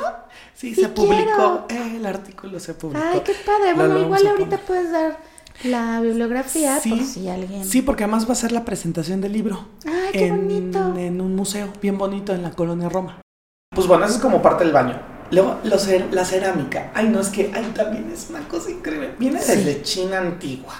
[0.56, 3.04] Sí, Sí se publicó, eh, el artículo se publicó.
[3.04, 3.74] Ay, qué padre.
[3.74, 5.20] Bueno, igual ahorita puedes dar
[5.66, 6.90] la bibliografía Sí.
[6.92, 7.66] por si alguien.
[7.66, 9.68] Sí, porque además va a ser la presentación del libro.
[9.86, 10.98] Ay, qué en, bonito.
[10.98, 13.22] En un museo bien bonito en la colonia Roma.
[13.76, 15.00] Pues bueno, eso es como parte del baño.
[15.32, 16.92] Luego, lo cer- la cerámica.
[16.94, 19.12] Ay, no, es que ahí también es una cosa increíble.
[19.20, 19.52] Viene Sí.
[19.56, 20.74] desde China antigua.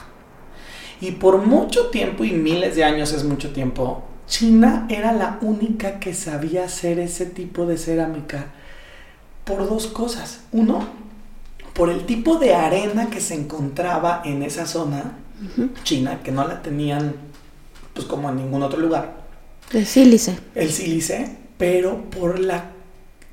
[1.02, 6.00] Y por mucho tiempo, y miles de años es mucho tiempo, China era la única
[6.00, 8.48] que sabía hacer ese tipo de cerámica
[9.44, 10.42] por dos cosas.
[10.54, 10.88] Uno,
[11.74, 15.18] por el tipo de arena que se encontraba en esa zona.
[15.84, 17.16] China, que no la tenían
[17.94, 19.14] pues como en ningún otro lugar,
[19.72, 20.38] De sílice.
[20.56, 22.72] el sílice, pero por la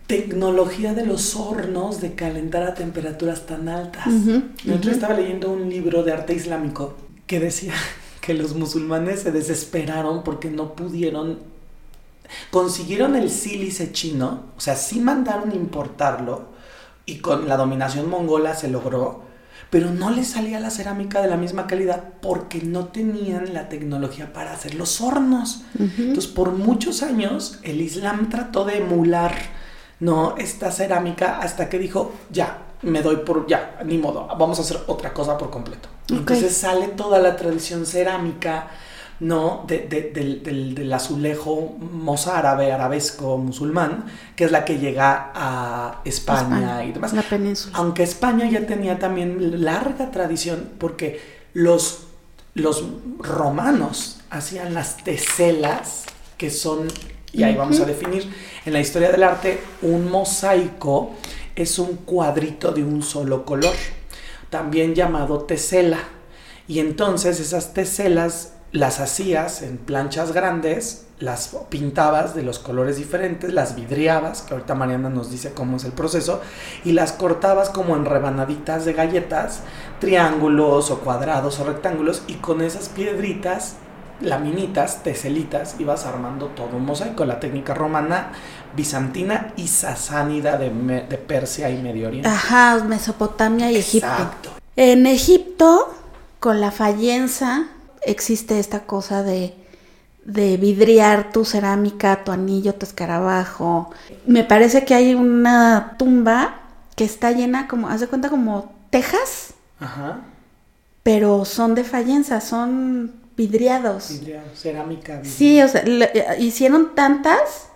[0.09, 4.07] tecnología de los hornos de calentar a temperaturas tan altas.
[4.65, 4.91] Yo ujú.
[4.91, 6.97] estaba leyendo un libro de arte islámico
[7.31, 7.75] que decía
[8.21, 11.39] que los musulmanes se desesperaron porque no pudieron
[12.51, 16.49] consiguieron el sílice chino, o sea, sí mandaron importarlo
[17.07, 19.23] y con la dominación mongola se logró,
[19.69, 24.33] pero no les salía la cerámica de la misma calidad porque no tenían la tecnología
[24.33, 25.63] para hacer los hornos.
[25.77, 29.35] Entonces, por muchos años el Islam trató de emular
[29.99, 34.63] no esta cerámica hasta que dijo, ya, me doy por, ya, ni modo, vamos a
[34.63, 35.89] hacer otra cosa por completo.
[36.09, 38.69] Entonces sale toda la tradición cerámica,
[39.21, 39.65] ¿no?
[39.67, 46.01] De- de- del, del- del azulejo mozárabe, arabesco, musulmán, que es la que llega a
[46.05, 47.13] España, España, y demás.
[47.13, 47.77] La península.
[47.77, 51.21] Aunque España ya tenía también larga tradición porque
[51.53, 52.05] los,
[52.55, 52.83] los
[53.19, 56.05] romanos hacían las teselas,
[56.39, 56.89] que son,
[57.33, 58.33] y ahí vamos a definir,
[58.65, 61.11] en la historia del arte, un mosaico
[61.61, 63.75] es un cuadrito de un solo color,
[64.49, 65.99] también llamado tesela.
[66.67, 73.53] Y entonces esas teselas las hacías en planchas grandes, las pintabas de los colores diferentes,
[73.53, 76.41] las vidriabas, que ahorita Mariana nos dice cómo es el proceso,
[76.85, 79.63] y las cortabas como en rebanaditas de galletas,
[79.99, 83.75] triángulos o cuadrados o rectángulos, y con esas piedritas,
[84.21, 88.33] laminitas, teselitas, ibas armando todo un mosaico, la técnica romana,
[88.77, 92.29] bizantina y sasánida de, de Persia y Medio Oriente.
[92.29, 94.07] Ajá, Mesopotamia y Egipto.
[94.07, 94.51] Exacto.
[94.77, 95.93] En Egipto,
[96.39, 97.67] con la fallenza,
[98.03, 99.55] existe esta cosa de,
[100.25, 103.91] de vidriar tu cerámica, tu anillo, tu escarabajo.
[104.27, 106.61] Me parece que hay una tumba
[106.97, 110.21] que está llena como, haz de cuenta como tejas, Ajá.
[111.03, 114.11] pero son de fallenza, son vidriados.
[114.11, 115.17] Vidrio, cerámica.
[115.17, 115.33] vidrio.
[115.33, 117.69] Sí, o sea, le- eh, hicieron tantas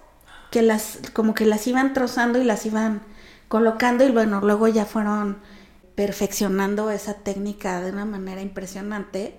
[0.55, 3.01] que las, como que las iban trozando y las iban
[3.49, 5.39] colocando y bueno, luego ya fueron
[5.97, 9.35] perfeccionando esa técnica de una manera impresionante.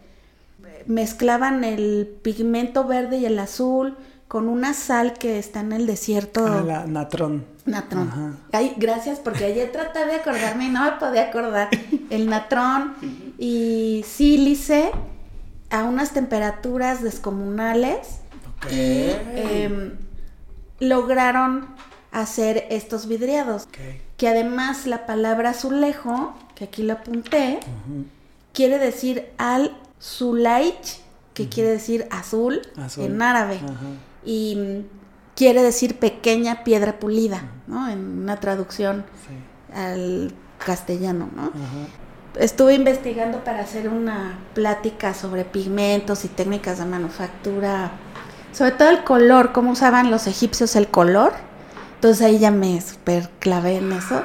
[0.88, 3.96] Mezclaban el pigmento verde y el azul
[4.28, 6.46] con una sal que está en el desierto.
[6.46, 7.46] Ah, la natrón.
[7.66, 8.10] Natrón.
[8.10, 8.34] Ajá.
[8.52, 11.70] Ay, gracias, porque ayer traté de acordarme y no me podía acordar.
[12.10, 12.94] El natrón
[13.40, 14.92] y sílice
[15.70, 18.20] a unas temperaturas descomunales
[18.58, 18.74] Ok.
[18.74, 20.05] y em,
[20.80, 21.68] lograron
[22.12, 23.68] hacer estos vidriados.
[24.18, 27.60] Que además la palabra azulejo, que aquí lo apunté,
[28.54, 31.02] quiere decir al sulaich,
[31.34, 33.06] que quiere decir azul, Azul.
[33.06, 33.60] en árabe
[34.26, 34.86] y
[35.36, 37.90] quiere decir pequeña piedra pulida, ¿no?
[37.90, 39.76] En una traducción Sí.
[39.78, 40.34] al
[40.66, 41.52] castellano, ¿no?
[42.40, 47.92] Estuve investigando para hacer una plática sobre pigmentos y técnicas de manufactura,
[48.56, 51.34] sobre todo el color, cómo usaban los egipcios el color.
[51.96, 54.24] Entonces ahí ya me super clavé en eso.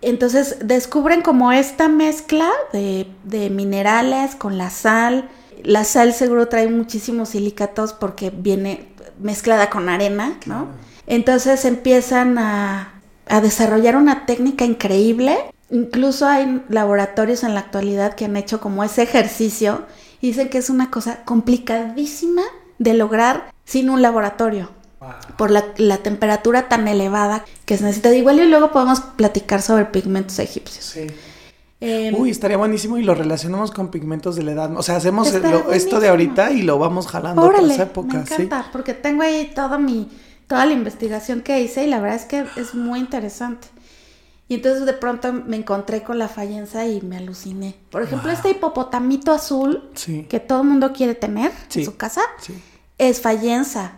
[0.00, 5.28] Entonces descubren como esta mezcla de, de minerales con la sal.
[5.62, 8.88] La sal seguro trae muchísimos silicatos porque viene
[9.20, 10.66] mezclada con arena, ¿no?
[11.06, 15.38] Entonces empiezan a, a desarrollar una técnica increíble.
[15.70, 19.84] Incluso hay laboratorios en la actualidad que han hecho como ese ejercicio
[20.20, 22.42] y dicen que es una cosa complicadísima
[22.78, 24.70] de lograr sin un laboratorio
[25.00, 25.10] Wow.
[25.36, 28.14] por la, la temperatura tan elevada que se necesita.
[28.14, 30.84] Igual y luego podemos platicar sobre pigmentos egipcios.
[30.84, 31.08] Sí.
[31.80, 34.76] Em, Uy, estaría buenísimo y lo relacionamos con pigmentos de la edad.
[34.76, 38.14] O sea, hacemos lo- esto de ahorita y lo vamos jalando a Órale, otras épocas.
[38.30, 38.42] me sí.
[38.42, 40.08] encanta, porque tengo ahí toda mi,
[40.46, 43.66] toda la investigación que hice y la verdad es que es muy interesante.
[44.48, 47.74] Y entonces de pronto me encontré con la fallenza y me aluciné.
[47.90, 50.26] Por ejemplo, este hipopotamito azul Sí.
[50.28, 51.80] que todo el mundo quiere tener Sí.
[51.80, 52.54] en su casa Sí.
[53.08, 53.92] Es fallenza.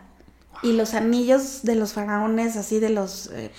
[0.63, 3.51] Y los anillos de los faraones, así de los, eh,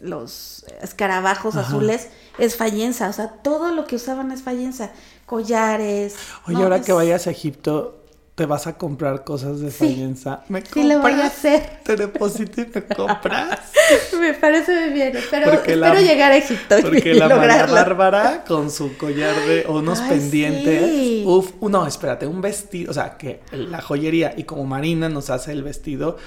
[0.00, 1.66] los escarabajos Ajá.
[1.68, 3.08] azules, es fallenza.
[3.10, 4.90] O sea, todo lo que usaban es fallenza.
[5.26, 6.14] Collares.
[6.46, 6.62] Oye, ¿no?
[6.64, 8.05] ahora Es- que vayas a Egipto,
[8.36, 9.78] te vas a comprar cosas de Sí.
[9.88, 10.44] Fallenza.
[10.48, 11.24] ¿Me Sí, lo voy a compras?
[11.32, 11.70] hacer.
[11.84, 13.60] Te deposito y me compras.
[14.20, 15.16] Me parece muy bien.
[15.16, 17.74] Espero, la- espero llegar a Egipto Porque y la María lograrlo.
[17.74, 20.90] Bárbara con su collar de o unos Ay, pendientes.
[20.90, 21.24] sí.
[21.26, 25.52] Uf, no, espérate, un vestido, o sea, que la joyería y como Marina nos hace
[25.52, 26.18] el vestido,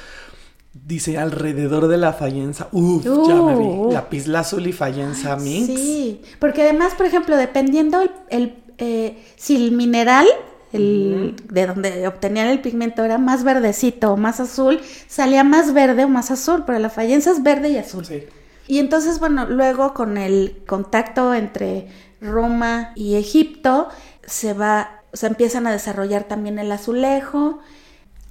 [0.73, 2.69] dice alrededor de la fallenza.
[2.71, 3.65] Uf, ya me vi.
[3.65, 3.91] Uh.
[3.91, 5.67] La pisla azul y fallenza mix.
[5.67, 10.25] Sí, porque además, por ejemplo, dependiendo el, el, eh, si el mineral
[10.71, 16.05] el, de donde obtenían el pigmento era más verdecito o más azul, salía más verde
[16.05, 18.05] o más azul, pero la fallenza es verde y azul.
[18.05, 18.23] Sí.
[18.67, 21.87] Y entonces, bueno, luego con el contacto entre
[22.21, 23.89] Roma y Egipto,
[24.23, 27.59] se va, se empiezan a desarrollar también el azulejo,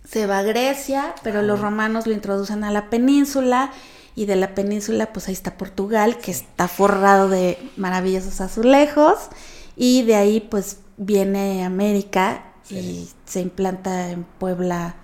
[0.08, 3.72] se va a Grecia, pero los romanos lo introducen a la península,
[4.14, 9.28] y de la península, pues ahí está Portugal, que está forrado de maravillosos azulejos,
[9.76, 14.96] y de ahí, pues viene América y se implanta en Puebla,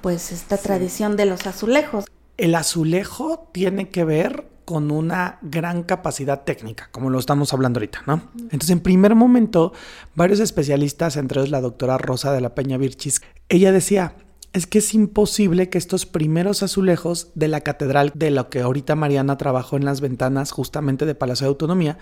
[0.00, 2.06] pues esta tradición de los azulejos.
[2.36, 8.02] El azulejo tiene que ver con una gran capacidad técnica, como lo estamos hablando ahorita,
[8.06, 8.22] ¿no?
[8.36, 9.72] Entonces, en primer momento,
[10.14, 14.14] varios especialistas, entre ellos la doctora Rosa de la Peña Virchis, ella decía,
[14.52, 18.94] es que es imposible que estos primeros azulejos de la catedral, de lo que ahorita
[18.94, 21.98] Mariana trabajó en las ventanas justamente de Palacio de Autonomía,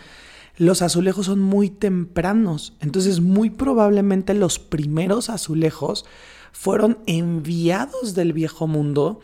[0.57, 2.75] los azulejos son muy tempranos.
[2.81, 6.05] Entonces, muy probablemente los primeros azulejos
[6.53, 9.21] fueron enviados del viejo mundo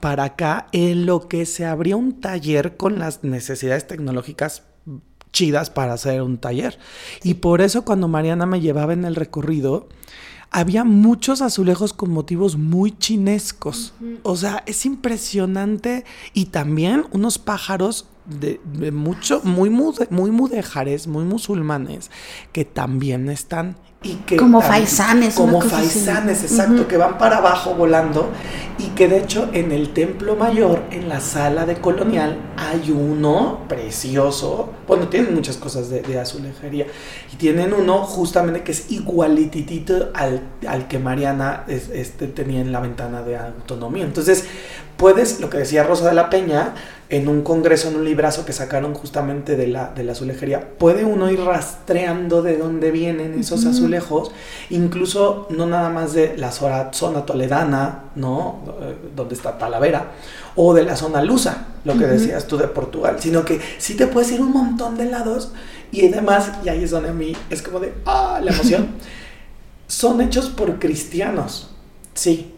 [0.00, 4.64] para acá en lo que se abría un taller con las necesidades tecnológicas
[5.32, 6.78] chidas para hacer un taller.
[7.22, 9.88] Y por eso cuando Mariana me llevaba en el recorrido,
[10.50, 13.92] había muchos azulejos con motivos muy chinescos.
[14.22, 16.04] O sea, es impresionante.
[16.32, 18.60] Y también unos pájaros de,
[18.90, 22.10] mucho, muy, muy mudejares, muy musulmanes,
[22.52, 28.28] que también están y que como faisanes como faisanes exacto que van para abajo volando
[28.78, 33.60] y que de hecho en el templo mayor en la sala de colonial hay uno
[33.66, 34.70] precioso.
[34.86, 36.86] Bueno tienen muchas cosas de, azulejería.
[37.32, 42.80] Y tienen uno justamente que es igualititito al, al que Mariana este, tenía en la
[42.80, 44.04] ventana de autonomía.
[44.04, 44.44] Entonces
[45.04, 46.72] puedes lo que decía Rosa de la Peña
[47.10, 51.04] en un congreso, en un librazo que sacaron justamente de la, de la azulejería, puede
[51.04, 54.30] uno ir rastreando de dónde vienen esos azulejos,
[54.70, 58.62] incluso no nada más de la zona toledana, ¿no?
[58.80, 60.12] Eh, donde está Talavera,
[60.56, 64.06] o de la zona lusa, lo que decías tú de Portugal, sino que sí te
[64.06, 65.52] puedes ir un montón de lados
[65.92, 68.88] y además, y ahí es donde a mí es como de, ah, la emoción,
[69.86, 71.68] son hechos por cristianos,
[72.14, 72.54] sí,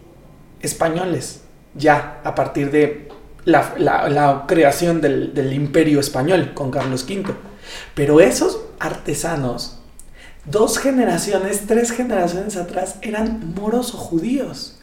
[0.60, 1.40] españoles,
[1.76, 3.08] ya, a partir de
[3.44, 7.34] la, creación del, imperio español con Carlos V.
[7.94, 9.78] Pero esos artesanos,
[10.44, 14.78] dos generaciones, tres generaciones atrás, eran moros o judíos.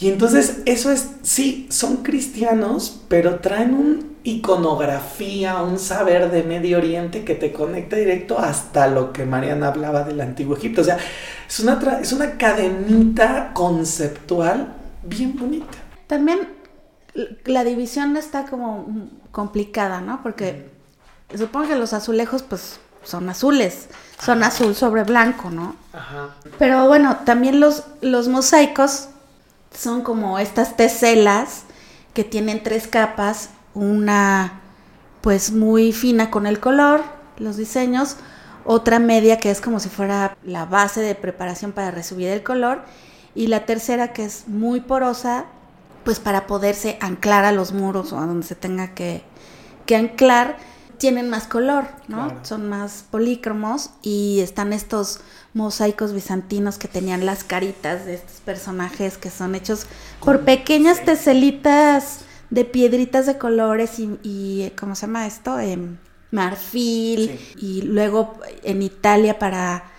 [0.00, 6.78] Y entonces eso es, sí, son cristianos, pero traen una iconografía, un saber de Medio
[6.78, 10.80] Oriente que te conecta directo hasta lo que Mariana hablaba del Antiguo Egipto.
[10.80, 10.98] O sea,
[11.46, 15.78] es una, es una cadenita conceptual bien bonita.
[16.10, 16.48] También
[17.44, 20.24] la división está como complicada, ¿no?
[20.24, 20.68] Porque
[21.36, 23.86] supongo que los azulejos, pues, son azules,
[24.20, 25.76] son azul sobre blanco, ¿no?
[25.92, 26.34] Ajá.
[26.58, 29.06] Pero bueno, también los, los mosaicos
[29.72, 31.62] son como estas teselas
[32.12, 34.60] que tienen tres capas, una
[35.20, 37.02] pues muy fina con el color,
[37.38, 38.16] los diseños,
[38.64, 42.82] otra media que es como si fuera la base de preparación para resubir el color,
[43.36, 45.46] y la tercera que es muy porosa
[46.04, 49.22] pues para poderse anclar a los muros o a donde se tenga que,
[49.94, 50.56] anclar,
[50.98, 52.32] tienen más color, ¿no?
[52.44, 55.20] Son más polícromos y están estos
[55.52, 59.86] mosaicos bizantinos que tenían las caritas de estos personajes que son hechos
[60.24, 62.20] por pequeñas teselitas
[62.50, 65.58] de piedritas de colores y, ¿cómo se llama esto?
[65.58, 65.96] Em,
[66.30, 69.90] marfil y luego en Italia para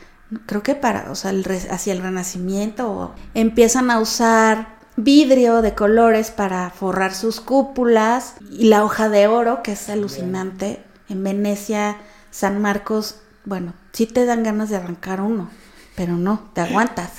[0.45, 1.33] creo que para, o sea,
[1.71, 8.83] hacia el Renacimiento empiezan a usar vidrio de colores para forrar sus cúpulas y la
[8.83, 10.83] hoja de oro, que es alucinante.
[11.09, 11.97] En Venecia,
[12.29, 15.49] San Marcos, bueno, sí te dan ganas de arrancar uno,
[15.95, 17.11] pero no, te aguantas.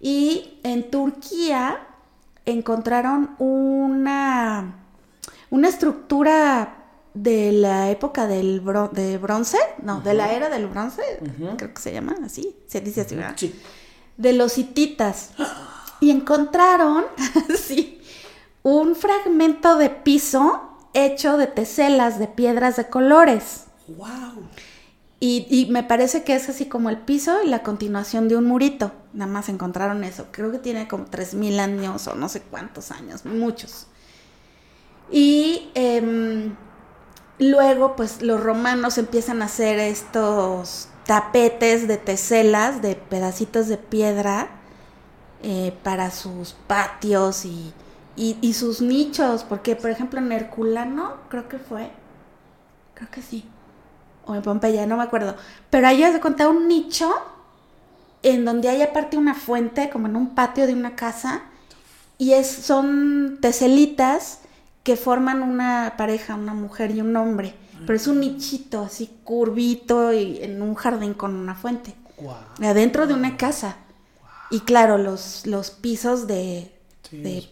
[0.00, 1.86] Y en Turquía
[2.44, 4.74] encontraron una,
[5.50, 6.84] una estructura
[7.14, 8.62] de la época del
[8.92, 11.02] de bronce, no, de la era del bronce,
[11.56, 13.34] creo que se llama así, se dice así, ¿verdad?
[13.36, 13.54] Sí.
[14.16, 15.30] De los hititas.
[16.00, 17.04] y encontraron,
[17.58, 18.00] sí,
[18.62, 23.64] un fragmento de piso hecho de teselas de piedras de colores.
[23.88, 24.48] ¡Wow!
[25.20, 28.92] Y, me parece que es así como el piso y la continuación de un murito.
[29.14, 30.26] Nada más encontraron eso.
[30.30, 33.86] Creo que tiene como 3.000 años o no sé cuántos años, muchos.
[35.10, 36.54] Y em,
[37.38, 44.50] luego, pues los romanos empiezan a hacer estos tapetes de teselas, de pedacitos de piedra,
[45.46, 47.74] eh, para sus patios y,
[48.16, 51.90] y, sus nichos, porque por ejemplo en Herculano, creo que fue,
[52.94, 53.44] creo que sí,
[54.24, 55.36] o en Pompeya, no me acuerdo,
[55.68, 57.12] pero ahí de contar un nicho
[58.22, 61.42] en donde hay aparte una fuente, como en un patio de una casa,
[62.16, 64.38] y es, son teselitas
[64.82, 70.10] que forman una pareja, una mujer y un hombre, pero es un nichito así curvito
[70.14, 71.94] y en un jardín con una fuente,
[72.62, 73.76] adentro de una casa.
[74.50, 76.70] Y claro, los, los pisos de,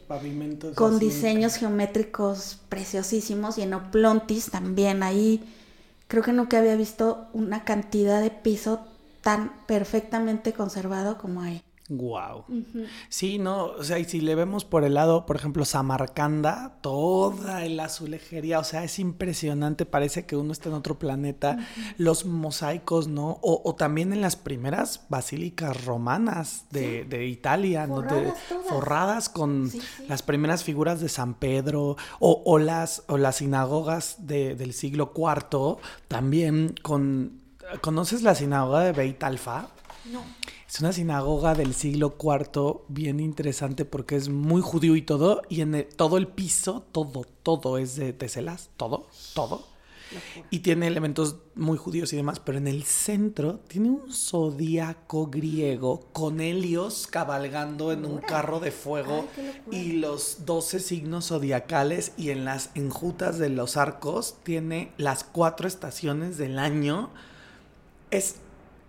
[0.07, 5.45] pavimentos con diseños geométricos preciosísimos y en Oplontis también ahí
[6.09, 8.86] creo que nunca había visto una cantidad de piso
[9.22, 11.62] tan perfectamente conservado como ahí.
[11.97, 12.45] Wow.
[13.09, 17.66] Sí, no, o sea, y si le vemos por el lado, por ejemplo, Samarcanda, toda
[17.68, 21.59] la azulejería, o sea, es impresionante, parece que uno está en otro planeta.
[21.99, 23.38] Los mosaicos, ¿no?
[23.43, 28.05] O, también en las primeras basílicas romanas de, Italia, ¿no?
[28.68, 29.70] forradas con
[30.09, 35.78] las primeras figuras de San Pedro, o, las, o las sinagogas del siglo IV,
[36.09, 37.40] también con...
[37.80, 39.68] ¿Conoces la sinagoga de Beit Alfa?
[40.12, 40.22] No.
[40.72, 45.60] Es una sinagoga del siglo IV bien interesante porque es muy judío y todo, y
[45.60, 49.66] en todo el piso, todo, todo es de teselas, todo, todo.
[50.48, 56.06] Y tiene elementos muy judíos y demás, pero en el centro tiene un zodíaco griego
[56.14, 59.26] con Helios cabalgando en un carro de fuego
[59.70, 65.68] y los doce signos zodiacales y en las enjutas de los arcos tiene las cuatro
[65.68, 67.10] estaciones del año.
[68.10, 68.36] Es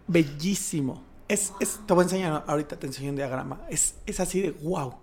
[0.07, 1.11] bellísimo.
[1.34, 1.51] Es,
[1.88, 3.61] te voy a enseñar, ahorita te enseño un diagrama.
[3.67, 4.93] Es, es así de wow.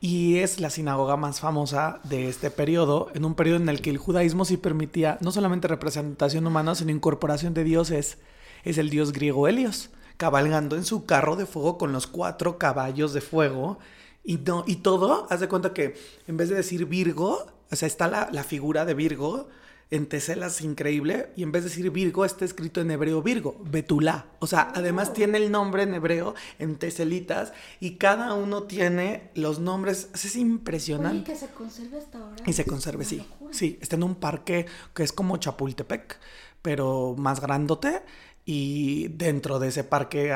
[0.00, 3.90] Y es la sinagoga más famosa de este periodo, en un periodo en el que
[3.90, 8.18] el judaísmo sí permitía no solamente representación humana, sino incorporación de dioses.
[8.64, 13.12] Es el dios griego Helios, cabalgando en su carro de fuego con los cuatro caballos
[13.12, 13.78] de fuego.
[14.24, 15.94] Y, todo, haz de cuenta que
[16.26, 19.48] en vez de decir Virgo, o sea, está la figura de Virgo,
[19.92, 24.24] en teselas increíble y en vez de decir Virgo está escrito en hebreo Virgo, Betulá.
[24.38, 29.58] O sea, además tiene el nombre en hebreo en teselitas y cada uno tiene los
[29.58, 30.08] nombres.
[30.14, 31.30] Es impresionante.
[31.30, 32.42] que se conserve hasta ahora.
[32.46, 33.22] Y se conserve, sí.
[33.50, 34.64] Sí, está en un parque
[34.94, 36.18] que es como Chapultepec,
[36.62, 38.00] pero más grandote
[38.46, 40.32] y dentro de ese parque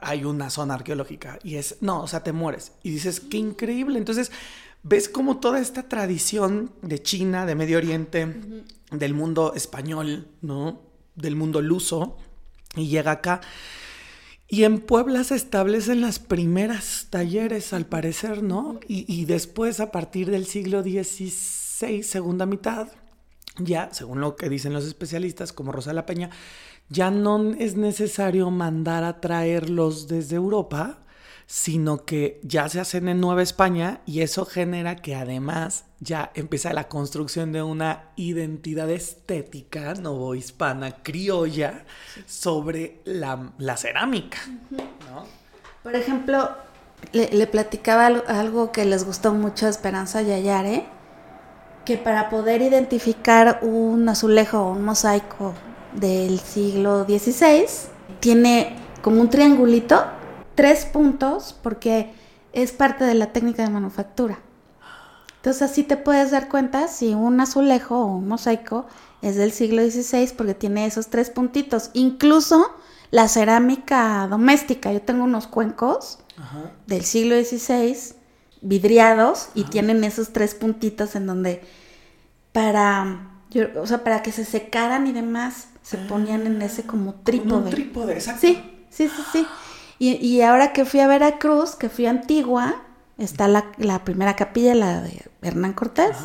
[0.00, 2.72] hay una zona arqueológica y es, no, o sea, te mueres.
[2.82, 3.98] Y dices, qué increíble.
[3.98, 4.32] Entonces,
[4.82, 10.82] ves como toda esta tradición de China, de Medio Oriente, del mundo español, ¿no?
[11.14, 12.16] Del mundo luso,
[12.76, 13.40] y llega acá.
[14.50, 18.80] Y en Puebla se establecen las primeras talleres, al parecer, ¿no?
[18.88, 22.88] Y, después, a partir del siglo XVI, segunda mitad,
[23.58, 26.30] ya, según lo que dicen los especialistas, como Rosa La Peña,
[26.88, 31.00] ya no es necesario mandar a traerlos desde Europa,
[31.48, 36.74] sino que ya se hacen en Nueva España y eso genera que además ya empieza
[36.74, 41.86] la construcción de una identidad estética novohispana, criolla,
[42.26, 44.36] sobre la, cerámica.
[45.82, 46.50] Por ejemplo,
[47.12, 50.84] le, platicaba algo, que les gustó mucho a Esperanza Yayare,
[51.86, 55.54] que para poder identificar un azulejo o un mosaico
[55.94, 57.64] del siglo XVI,
[58.20, 60.17] tiene como un triangulito
[60.58, 62.10] tres puntos porque
[62.52, 64.40] es parte de la técnica de manufactura.
[65.36, 68.84] Entonces así te puedes dar cuenta si un azulejo o un mosaico
[69.22, 71.90] es del siglo XVI porque tiene esos tres puntitos.
[71.92, 72.74] Incluso
[73.12, 76.18] la cerámica doméstica, yo tengo unos cuencos
[76.88, 78.16] del siglo XVI
[78.60, 81.62] vidriados y tienen esos tres puntitos en donde
[82.50, 83.30] para,
[83.80, 87.62] o sea, para que se secaran y demás se ponían en ese como trípode.
[87.62, 88.40] Un trípode, exacto.
[88.40, 89.46] Sí, sí, sí, sí.
[89.98, 92.82] Y, ahora que fui a Veracruz, que fui a Antigua,
[93.18, 96.16] está la, primera capilla, la de Hernán Cortés.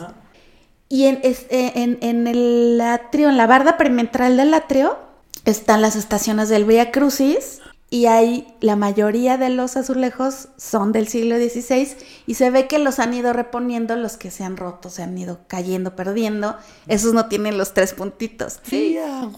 [0.89, 4.97] Y en, en, en, el atrio, en la barda perimetral del atrio,
[5.45, 7.61] están las estaciones del Via Crucis
[7.93, 12.79] y hay la mayoría de los azulejos son del siglo XVI y se ve que
[12.79, 16.57] los han ido reponiendo los que se han roto, se han ido cayendo, perdiendo.
[16.87, 18.61] Esos no tienen los tres puntitos.
[18.63, 19.31] Sí, wow.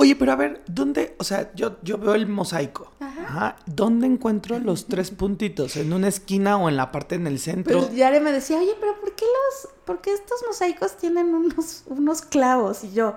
[0.00, 1.14] Oye, pero a ver, ¿dónde?
[1.18, 2.90] O sea, yo, yo veo el mosaico.
[2.98, 3.54] Ajá.
[3.66, 5.76] ¿Dónde encuentro los tres puntitos?
[5.76, 7.78] ¿En una esquina o en la parte en el centro?
[7.78, 11.84] Pues Yare me decía, oye, pero ¿por qué los, por qué estos mosaicos tienen unos,
[11.86, 12.82] unos clavos?
[12.82, 13.14] Y yo,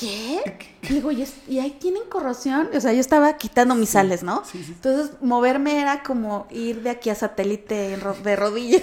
[0.00, 0.72] ¿qué?
[0.88, 2.70] digo, ¿y, ahí tienen corrosión?
[2.74, 4.42] O sea, yo estaba quitando mis sales, ¿no?
[4.44, 4.72] Sí, sí.
[4.72, 8.82] Entonces, moverme era como ir de aquí a satélite de rodillas.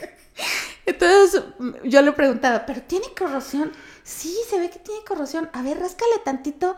[0.86, 1.42] Entonces,
[1.84, 3.72] yo le preguntaba, ¿pero tiene corrosión?
[4.04, 5.50] Sí, se ve que tiene corrosión.
[5.52, 6.76] A ver, ráscale tantito.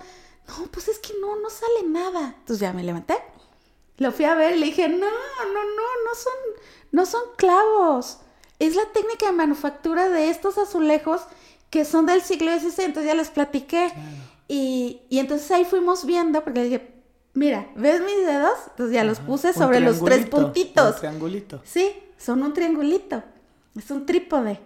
[0.48, 2.34] No, pues es que no, no sale nada.
[2.38, 3.16] Entonces ya me levanté.
[3.98, 6.32] Lo fui a ver y le dije, no, no, no, no son,
[6.92, 8.18] no son clavos.
[8.58, 11.22] Es la técnica de manufactura de estos azulejos
[11.74, 13.92] que son del siglo XVI, entonces ya les platiqué.
[14.46, 16.94] Y, entonces ahí fuimos viendo, porque le dije,
[17.32, 18.56] mira, ¿ves mis dedos?
[18.70, 20.94] Entonces ya los puse sobre los tres puntitos.
[20.94, 21.60] Un triangulito.
[21.64, 23.24] Sí, son un triangulito.
[23.76, 24.60] Es un trípode.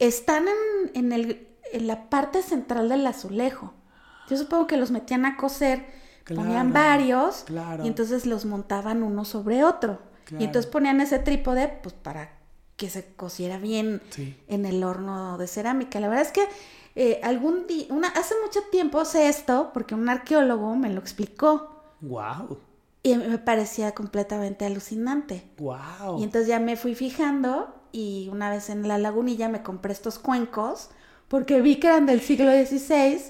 [0.00, 0.46] Están
[0.92, 3.72] en, el, en la parte central del azulejo.
[4.28, 5.86] Yo supongo que los metían a coser,
[6.34, 7.44] ponían varios
[7.84, 10.00] y entonces los montaban uno sobre otro.
[10.36, 12.33] Y entonces ponían ese trípode pues para
[12.76, 14.02] que se cociera bien
[14.48, 16.00] en el horno de cerámica.
[16.00, 16.46] La verdad es que
[16.96, 21.70] eh, algún día, hace mucho tiempo sé esto porque un arqueólogo me lo explicó.
[22.00, 22.58] Wow.
[23.02, 25.44] Y me parecía completamente alucinante.
[25.58, 26.18] Wow.
[26.18, 30.18] Y entonces ya me fui fijando y una vez en la lagunilla me compré estos
[30.18, 30.90] cuencos
[31.28, 33.20] porque vi que eran del siglo XVI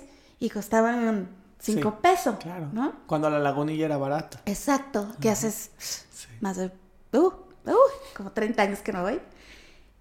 [0.40, 1.28] y costaban
[1.58, 2.68] cinco Sí, pesos, Claro.
[2.72, 2.92] ¿no?
[3.06, 4.40] Cuando la lagunilla era barata.
[4.46, 6.28] Exacto, que haces Sí.
[6.40, 6.70] más de,
[7.12, 7.32] uh, uh,
[8.16, 9.20] como 30 años que no voy.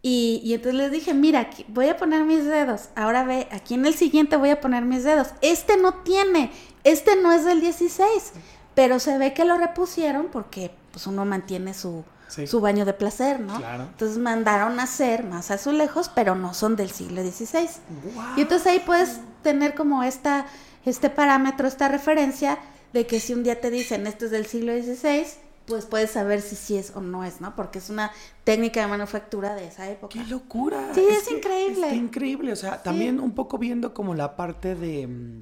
[0.05, 2.89] Y, y entonces les dije, mira, aquí voy a poner mis dedos.
[2.95, 5.29] Ahora ve, aquí en el siguiente voy a poner mis dedos.
[5.41, 6.51] Este no tiene,
[6.83, 8.33] este no es del 16,
[8.75, 12.47] pero se ve que lo repusieron porque pues uno mantiene su, Sí.
[12.47, 13.57] su baño de placer, ¿no?
[13.57, 13.83] Claro.
[13.83, 17.69] Entonces mandaron a hacer más azulejos, pero no son del siglo XVI.
[18.13, 18.27] Guau.
[18.37, 20.47] Y entonces ahí puedes tener como esta,
[20.83, 22.57] este parámetro, esta referencia
[22.91, 25.25] de que si un día te dicen esto es del siglo XVI,
[25.65, 27.55] pues puedes saber si sí es o no es, ¿no?
[27.55, 28.11] Porque es una
[28.43, 30.13] técnica de manufactura de esa época.
[30.13, 30.91] ¡Qué locura!
[30.93, 31.83] Sí, es que increíble.
[31.87, 32.51] Está increíble.
[32.51, 35.07] O sea, también un poco viendo como la parte de.
[35.07, 35.41] mm,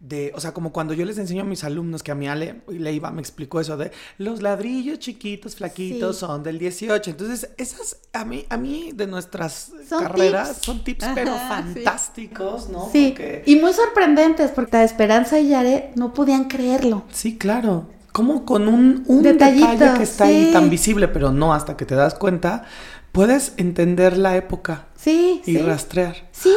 [0.00, 2.62] de, o sea, como cuando yo les enseño a mis alumnos que a mi Ale
[2.66, 6.20] Leiva me explicó eso de los ladrillos chiquitos, flaquitos, Sí.
[6.26, 7.08] son del 18.
[7.10, 10.66] Entonces, esas a mí, a mí de nuestras Son carreras tips.
[10.66, 11.40] son tips, Ajá, pero sí.
[11.48, 12.88] fantásticos, ¿no?
[12.90, 17.04] Sí, Porque- y muy sorprendentes, porque la Esperanza y Yare no podían creerlo.
[17.12, 17.86] Sí, claro.
[18.12, 21.94] Como con un, un detalle que está ahí tan visible, pero no hasta que te
[21.94, 22.64] das cuenta,
[23.10, 25.58] puedes entender la época Sí, y sí.
[25.62, 26.16] rastrear.
[26.30, 26.52] Sí,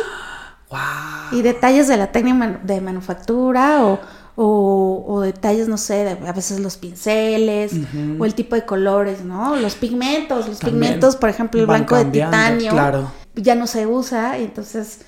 [0.69, 1.39] ¡Wow!
[1.39, 3.99] y detalles de la técnica de manufactura o,
[4.35, 7.71] o, o detalles, no sé, de- a veces los pinceles
[8.19, 9.55] o el tipo de colores, ¿no?
[9.55, 13.11] Los pigmentos, los También pigmentos, por ejemplo, el blanco de titanio, claro.
[13.35, 14.99] ya no se usa, y entonces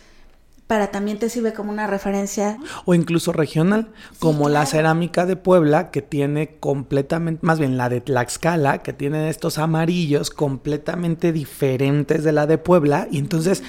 [0.68, 2.60] para también te sirve como una referencia.
[2.86, 8.02] O incluso regional, como la cerámica de Puebla, que tiene completamente, más bien la de
[8.02, 13.08] Tlaxcala, que tiene estos amarillos completamente diferentes de la de Puebla.
[13.10, 13.64] Y entonces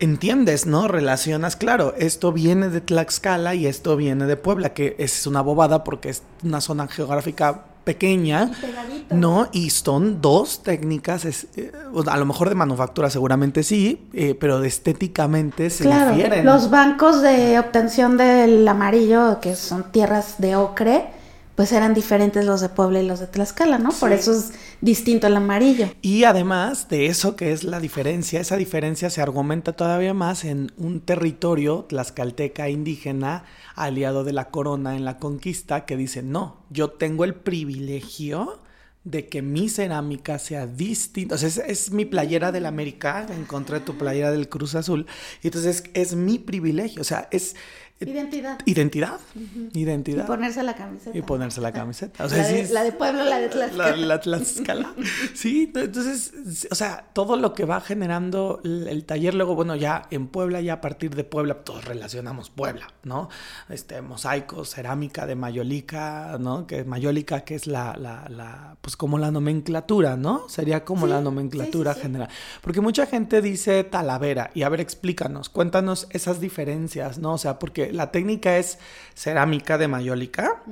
[0.00, 0.88] entiendes, ¿no?
[0.88, 5.84] Relacionas, claro, esto viene de Tlaxcala y esto viene de Puebla, que es una bobada
[5.84, 8.50] porque es una zona geográfica pequeña.
[9.10, 11.70] No, y son dos técnicas, es, eh,
[12.06, 16.44] a lo mejor de manufactura seguramente sí, eh, pero de estéticamente se Claro, difieren.
[16.44, 21.06] los bancos de obtención del amarillo, que son tierras de ocre,
[21.54, 23.90] pues eran diferentes los de Puebla y los de Tlaxcala, ¿no?
[23.90, 25.88] Por eso es distinto el amarillo.
[26.02, 30.72] Y además de eso que es la diferencia, esa diferencia se argumenta todavía más en
[30.76, 33.44] un territorio tlaxcalteca indígena
[33.76, 38.60] aliado de la corona en la conquista que dice, no, yo tengo el privilegio
[39.04, 41.34] de que mi cerámica sea distinta.
[41.34, 45.06] O sea, es, es mi playera del América, encontré tu playera del Cruz Azul,
[45.42, 47.54] y entonces es, mi privilegio, o sea, es
[48.00, 48.58] eh, Identidad.
[48.64, 49.20] identidad,
[49.72, 50.26] Y identidad.
[50.26, 51.16] ponerse la camiseta.
[51.16, 52.24] Y ponerse la camiseta.
[52.24, 53.96] O sea, la, sí de, es- la de Puebla, la de Tlaxcala.
[53.96, 54.94] la, la Tlaxcala.
[55.34, 56.32] Sí, entonces,
[56.70, 60.60] o sea, todo lo que va generando el, el taller, luego, bueno, ya en Puebla,
[60.60, 63.28] ya a partir de Puebla, todos relacionamos Puebla, ¿no?
[63.68, 66.66] Este, mosaicos, cerámica de mayolica, ¿no?
[66.66, 70.48] Que mayólica, que es la, la, la, pues como la nomenclatura, ¿no?
[70.48, 72.00] Sería como Sí, la nomenclatura sí.
[72.00, 72.28] general.
[72.60, 77.34] Porque mucha gente dice talavera, y a ver, explícanos, cuéntanos esas diferencias, ¿no?
[77.34, 78.78] O sea, porque la técnica es
[79.14, 80.62] cerámica de mayólica,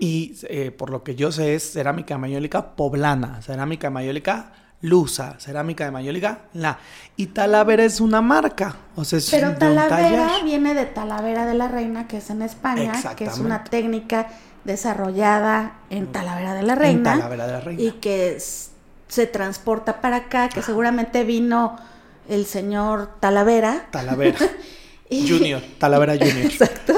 [0.00, 4.52] y eh, por lo que yo sé es cerámica mayólica poblana, cerámica mayólica
[4.84, 6.78] lusa, cerámica de mayólica la.
[7.16, 11.46] Y Talavera es una marca, o sea, es Pero de un Talavera viene de Talavera
[11.46, 14.28] de la Reina, que es en España, que es una técnica
[14.64, 17.12] desarrollada en Talavera de la En Reina.
[17.14, 17.82] Talavera de la Reina.
[17.82, 18.38] y que
[19.08, 21.76] se transporta para acá, que seguramente vino
[22.28, 23.86] el señor Talavera.
[23.90, 24.38] Talavera
[25.10, 26.46] Junior, Talavera Junior.
[26.46, 26.94] Exacto.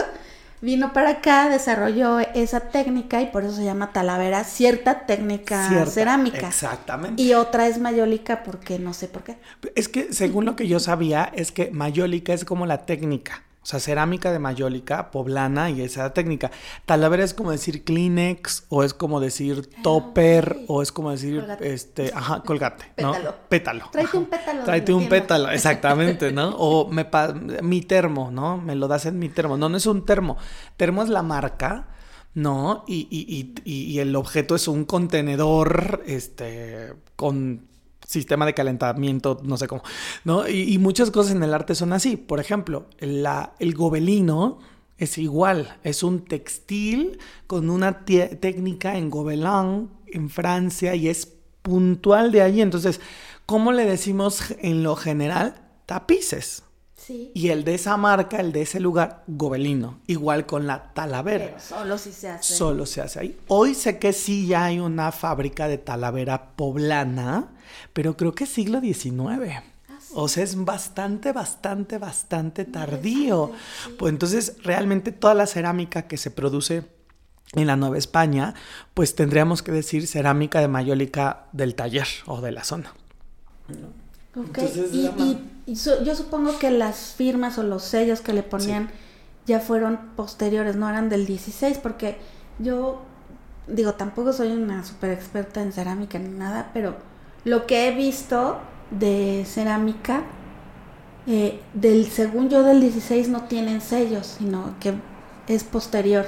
[0.63, 5.91] Vino para acá, desarrolló esa técnica y por eso se llama Talavera, cierta técnica Cierta,
[5.91, 6.49] cerámica.
[6.49, 7.23] Exactamente.
[7.23, 9.37] Y otra es mayólica porque no sé por qué.
[9.75, 13.43] Es que según lo que yo sabía, es que mayólica es como la técnica.
[13.67, 16.53] O sea, cerámica de mayólica, poblana y esa técnica.
[16.85, 20.65] Talavera es como decir Kleenex, o es como decir topper, ok.
[20.71, 21.75] o es como decir, Colgate.
[21.75, 23.11] este, ajá, colgate, ¿no?
[23.13, 23.35] Pétalo.
[23.49, 23.89] Pétalo.
[23.91, 24.63] Tráete un pétalo.
[24.65, 25.17] Tráete un tienda.
[25.17, 26.51] pétalo, exactamente, ¿no?
[26.51, 28.57] O me pa- mi termo, ¿no?
[28.57, 29.57] Me lo das en mi termo.
[29.57, 30.37] No, no es un termo.
[30.77, 31.89] Termo es la marca,
[32.35, 32.85] ¿no?
[32.87, 37.67] Y- y- y- y el objeto es un contenedor, este, con
[38.07, 39.83] sistema de calentamiento, no sé cómo,
[40.25, 40.49] ¿no?
[40.49, 42.17] Y, y muchas cosas en el arte son así.
[42.17, 44.59] Por ejemplo, la, el gobelino
[44.99, 51.33] es igual, es un textil con una técnica en gobelin en Francia y es
[51.63, 52.63] puntual de allí.
[52.63, 53.01] Entonces,
[53.45, 55.63] ¿cómo le decimos en lo general?
[55.85, 56.63] Tapices.
[56.95, 57.31] Sí.
[57.35, 60.01] Y el de esa marca, el de ese lugar, gobelino.
[60.07, 61.47] Igual con la talavera.
[61.47, 62.55] Pero solo si se hace.
[62.55, 63.39] Solo se hace ahí.
[63.49, 67.53] Hoy sé que sí ya hay una fábrica de talavera poblana,
[67.93, 69.63] pero creo que es siglo XIX.
[70.15, 73.53] O sea, es bastante, bastante, bastante tardío.
[73.99, 76.85] Pues entonces, realmente toda la cerámica que se produce
[77.53, 78.55] en la Nueva España,
[78.95, 82.93] pues tendríamos que decir cerámica de mayólica del taller o de la zona.
[84.37, 84.59] Ok,
[84.93, 88.91] y, yo supongo que las firmas o los sellos que le ponían
[89.47, 92.19] ya fueron posteriores, no eran del 16, porque
[92.59, 93.03] yo
[93.67, 96.97] digo, tampoco soy una super experta en cerámica ni nada, pero
[97.47, 98.59] lo que he visto
[98.91, 100.23] de cerámica,
[101.29, 104.95] eh, del según yo del 16 no tienen sellos, sino que
[105.47, 106.27] es posterior.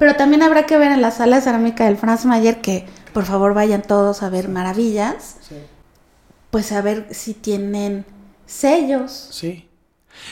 [0.00, 3.24] Pero también habrá que ver en la sala de cerámica del Franz Mayer, que por
[3.24, 5.36] favor vayan todos a ver maravillas,
[6.50, 8.04] pues a ver si tienen
[8.44, 9.28] sellos.
[9.30, 9.65] Sí.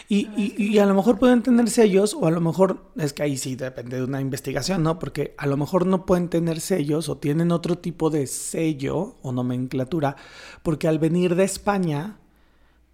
[0.09, 3.37] Y, y, a lo mejor pueden tener sellos, o a lo mejor, es que ahí
[3.37, 4.99] sí depende de una investigación, ¿no?
[4.99, 9.33] Porque a lo mejor no pueden tener sellos o tienen otro tipo de sello o
[9.33, 10.17] nomenclatura,
[10.63, 12.19] porque al venir de España,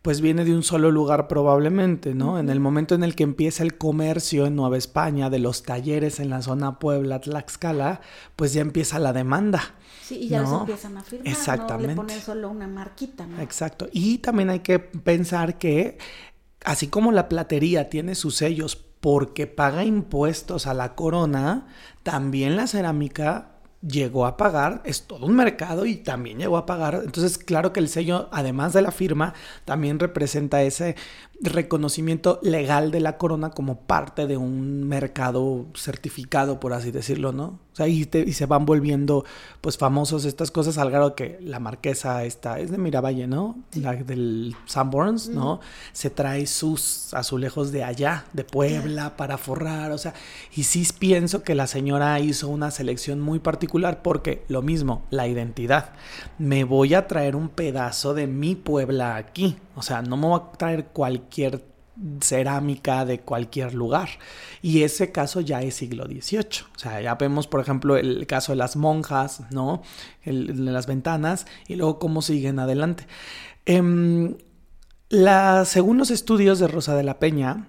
[0.02, 2.38] pues viene de un solo lugar probablemente, ¿no?
[2.38, 6.20] En el momento en el que empieza el comercio en Nueva España, de los talleres
[6.20, 8.00] en la zona Puebla, Tlaxcala,
[8.34, 9.74] pues ya empieza la demanda.
[10.02, 10.60] Sí, y ya ¿no?
[10.60, 11.94] empiezan a firmar, Exactamente.
[11.94, 12.02] ¿no?
[12.02, 13.40] Le ponen solo una marquita, ¿no?
[13.42, 13.88] Exacto.
[13.92, 15.98] Y también hay que pensar que,
[16.64, 21.66] así como la platería tiene sus sellos porque paga impuestos a la corona,
[22.02, 23.50] también la cerámica
[23.82, 27.00] llegó a pagar, es todo un mercado y también llegó a pagar.
[27.02, 29.34] Entonces, claro que el sello, además de la firma,
[29.64, 30.96] también representa ese
[31.42, 37.58] reconocimiento legal de la corona como parte de un mercado certificado, por así decirlo, ¿no?
[37.72, 39.24] O sea, y, se van volviendo
[39.60, 43.56] pues famosos estas cosas al grado que la marquesa esta es de Miravalle, ¿no?
[43.74, 45.60] La del Sanborns, ¿no?
[45.92, 50.14] Se trae sus azulejos de allá, de Puebla, para forrar, o sea,
[50.54, 55.26] y sí pienso que la señora hizo una selección muy particular porque lo mismo, la
[55.26, 55.92] identidad.
[56.38, 60.40] Me voy a traer un pedazo de mi Puebla aquí, o sea, no me voy
[60.40, 61.29] a traer cualquier
[62.20, 64.08] cerámica de cualquier lugar.
[64.62, 66.64] Y ese caso ya es siglo XVIII.
[66.74, 69.82] O sea, ya vemos, por ejemplo, el caso de las monjas, ¿no?
[70.24, 73.06] De las ventanas y luego cómo siguen adelante.
[73.66, 74.36] Em,
[75.08, 77.68] la, según los estudios de Rosa de la Peña,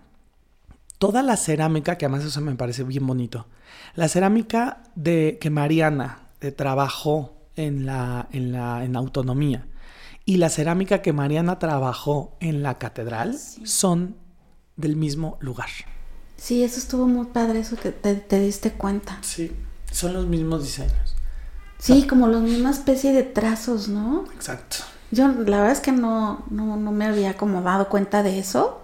[0.97, 3.47] toda la cerámica, que además eso me parece bien bonito,
[3.95, 9.67] la cerámica de que Mariana eh, trabajó en la, en la en autonomía
[10.25, 14.15] y la cerámica que Mariana trabajó en la catedral son
[14.75, 15.69] del mismo lugar.
[16.37, 19.17] Sí, eso estuvo muy padre, eso que te, diste cuenta.
[19.21, 19.51] Sí,
[19.91, 21.15] son los mismos diseños.
[21.77, 24.25] Sí, como la misma especie de trazos, ¿no?
[24.35, 24.77] Exacto.
[25.11, 28.81] Yo la verdad es que no, no, no me había como dado cuenta de eso,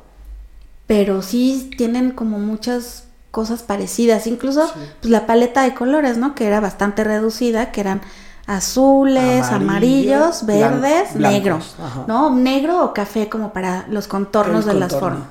[0.87, 6.33] pero sí tienen como muchas cosas parecidas, incluso pues, la paleta de colores, ¿no?
[6.33, 8.01] Que era bastante reducida, que eran
[8.47, 11.75] azules, amarillos, verdes, negros,
[12.07, 12.33] ¿no?
[12.33, 15.27] Negro o café como para los contornos de las formas.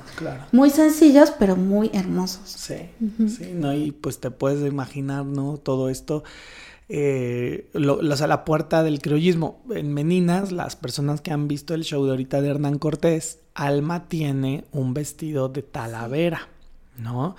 [0.51, 2.41] Muy sencillos, pero muy hermosos.
[2.45, 2.75] Sí,
[3.27, 3.73] sí, ¿no?
[3.73, 5.57] Y pues te puedes imaginar, ¿no?
[5.57, 6.23] Todo esto,
[6.89, 9.61] eh, lo, a la puerta del criollismo.
[9.71, 14.07] En Meninas, las personas que han visto el show de ahorita de Hernán Cortés, Alma
[14.07, 16.49] tiene un vestido de talavera,
[16.97, 17.35] ¿no?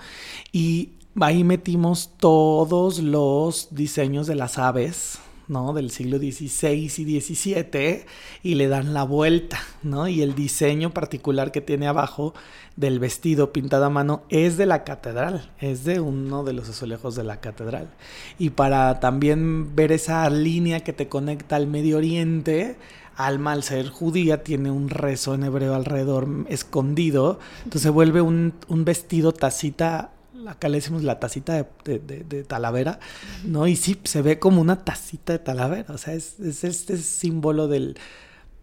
[0.51, 0.89] Y
[1.21, 5.19] ahí metimos todos los diseños de las aves,
[5.49, 5.73] ¿no?
[5.73, 8.05] Del siglo XVI y XVII
[8.43, 10.07] y le dan la vuelta, ¿no?
[10.07, 12.33] Y el diseño particular que tiene abajo
[12.77, 17.15] del vestido pintado a mano es de la catedral, es de uno de los azulejos
[17.15, 17.89] de la catedral.
[18.37, 22.77] Y para también ver esa línea que te conecta al Medio Oriente,
[23.17, 28.53] Alma, al ser judía, tiene un rezo en hebreo alrededor escondido, entonces se vuelve un,
[28.69, 30.11] un vestido tacita
[30.47, 32.99] acá le decimos la tacita de, talavera,
[33.43, 33.67] ¿no?
[33.67, 37.97] Y sí, se ve como una tacita de talavera, o sea, es, este símbolo del,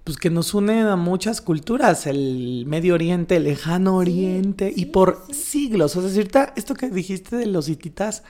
[0.05, 5.25] pues que nos une a muchas culturas, el Medio Oriente, el Lejano Oriente, y por
[5.33, 8.23] siglos, o sea, cierta, esto que dijiste de los hititas,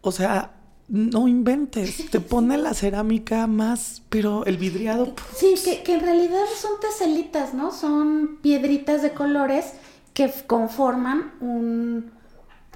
[0.00, 0.52] o sea,
[0.88, 5.14] no inventes, te pone la cerámica más, pero el vidriado...
[5.34, 7.72] Sí, que, que en realidad son teselitas, ¿no?
[7.72, 9.72] Son piedritas de colores
[10.16, 12.15] que conforman un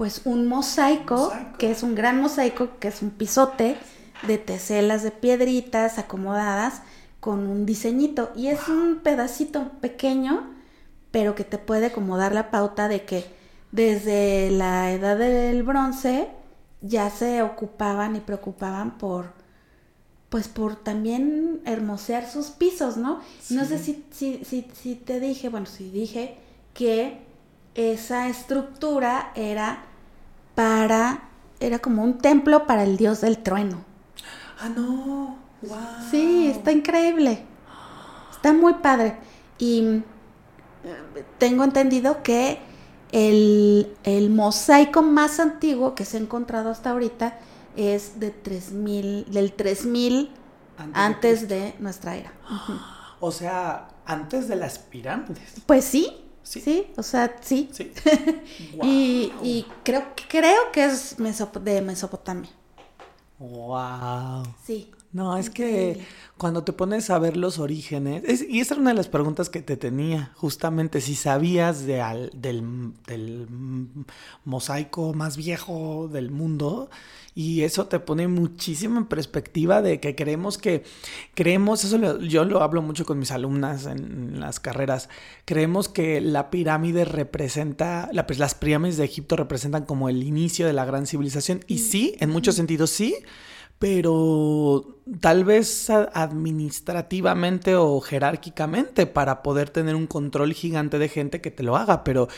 [0.00, 3.76] pues un mosaico, que es un gran mosaico, que es un pisote
[4.26, 6.80] de teselas de piedritas acomodadas
[7.20, 8.30] con un diseñito.
[8.34, 10.54] Y es un pedacito pequeño,
[11.10, 13.26] pero que te puede como dar la pauta de que
[13.72, 16.30] desde la edad del bronce
[16.80, 19.34] ya se ocupaban y preocupaban por
[20.30, 23.20] pues por también hermosear sus pisos, ¿no?
[23.50, 26.38] No sé si, si, si, si te dije, bueno, si dije
[26.72, 27.18] que
[27.74, 29.84] esa estructura era
[30.60, 31.22] para,
[31.58, 33.82] era como un templo para el dios del trueno.
[34.60, 35.78] Ah, no, wow.
[36.10, 37.46] Sí, está increíble.
[38.30, 39.16] Está muy padre.
[39.58, 40.02] Y
[40.84, 42.58] eh, tengo entendido que
[43.10, 47.38] el, el, mosaico más antiguo que se ha encontrado hasta ahorita
[47.74, 50.30] es de 3000, del 3000
[50.76, 52.32] Antes antes, de de, nuestra era.
[53.22, 55.60] O sea, antes de las pirámides.
[55.66, 56.19] Pues sí,
[56.50, 56.60] Sí.
[56.60, 57.68] sí, o sea, sí.
[57.72, 57.92] Sí.
[58.82, 62.50] Y, y creo, creo que es Mesop- de Mesopotamia.
[63.38, 64.42] Wow.
[64.64, 64.90] Sí.
[65.12, 65.98] No, es que
[66.38, 69.50] cuando te pones a ver los orígenes, es- y esa era una de las preguntas
[69.50, 73.48] que te tenía, justamente si sabías de al- del, del
[74.44, 76.90] mosaico más viejo del mundo,
[77.34, 80.84] y eso te pone muchísimo en perspectiva de que creemos que,
[81.34, 83.98] creemos, eso lo- yo lo hablo mucho con mis alumnas en,
[84.34, 85.08] en las carreras,
[85.44, 90.66] creemos que la pirámide representa, la- pues, las pirámides de Egipto representan como el inicio
[90.68, 93.16] de la gran civilización, y sí, en muchos sentidos sí,
[93.80, 101.50] pero tal vez administrativamente o jerárquicamente para poder tener un control gigante de gente que
[101.50, 102.28] te lo haga, pero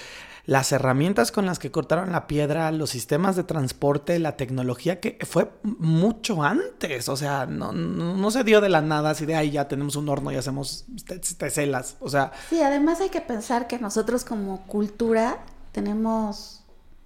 [0.47, 5.19] las herramientas con las que cortaron la piedra, los sistemas de transporte, la tecnología que
[5.27, 9.35] fue mucho antes, o sea, no, no, no se dio de la nada así de
[9.35, 13.21] ahí ya tenemos un horno y hacemos te- teselas, o sea, Sí, además hay que
[13.21, 16.63] pensar que nosotros como cultura tenemos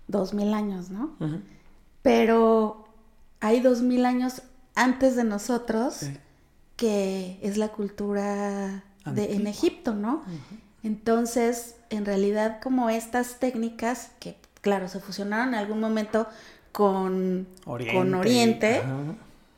[0.09, 1.17] dos mil años, ¿no?
[2.03, 2.86] Pero
[3.41, 4.43] hay dos mil años
[4.75, 6.17] antes de nosotros Sí.
[6.77, 9.47] que es la cultura de, en.
[9.47, 10.23] Egipto, ¿no?
[10.83, 16.27] Entonces, en realidad, como estas técnicas que, claro, se fusionaron en algún momento
[16.73, 18.83] con con Oriente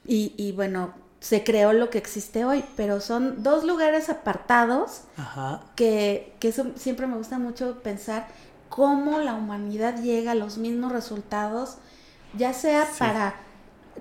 [0.06, 5.62] y, y bueno, se creó lo que existe hoy, pero son dos lugares apartados ajá,
[5.74, 8.28] que, que eso siempre me gusta mucho pensar
[8.68, 11.78] cómo la humanidad llega a los mismos resultados,
[12.36, 12.98] ya sea Sí.
[13.00, 13.34] para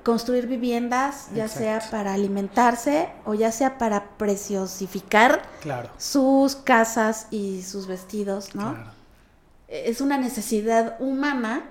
[0.03, 7.63] construir viviendas, ya sea para alimentarse o ya sea para preciosificar claro, sus casas y
[7.63, 8.73] sus vestidos, ¿no?
[8.73, 8.91] claro,
[9.67, 11.63] Es una necesidad humana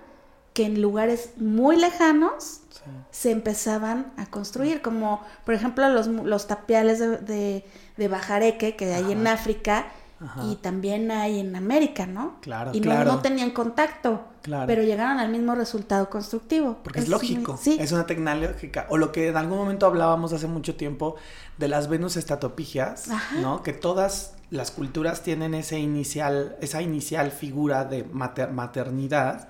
[0.52, 6.46] que en lugares muy lejanos sí, se empezaban a construir, como por ejemplo los, los
[6.46, 7.64] tapiales de, de,
[7.96, 9.26] de Bajareque que hay en.
[9.26, 9.86] África
[10.18, 10.42] Ajá.
[10.44, 12.36] y también hay en América, ¿no?
[12.40, 13.12] Claro, y no- claro.
[13.12, 14.66] no, tenían contacto, Claro.
[14.66, 16.78] pero llegaron al mismo resultado constructivo.
[16.82, 18.86] Porque es, lógico, sí, es una tecnológica.
[18.88, 21.16] O lo que en algún momento hablábamos hace mucho tiempo
[21.58, 23.40] de las Venus estatopigias, Ajá.
[23.40, 23.62] ¿no?
[23.62, 29.48] Que todas las culturas tienen ese inicial, esa inicial figura de mater- maternidad,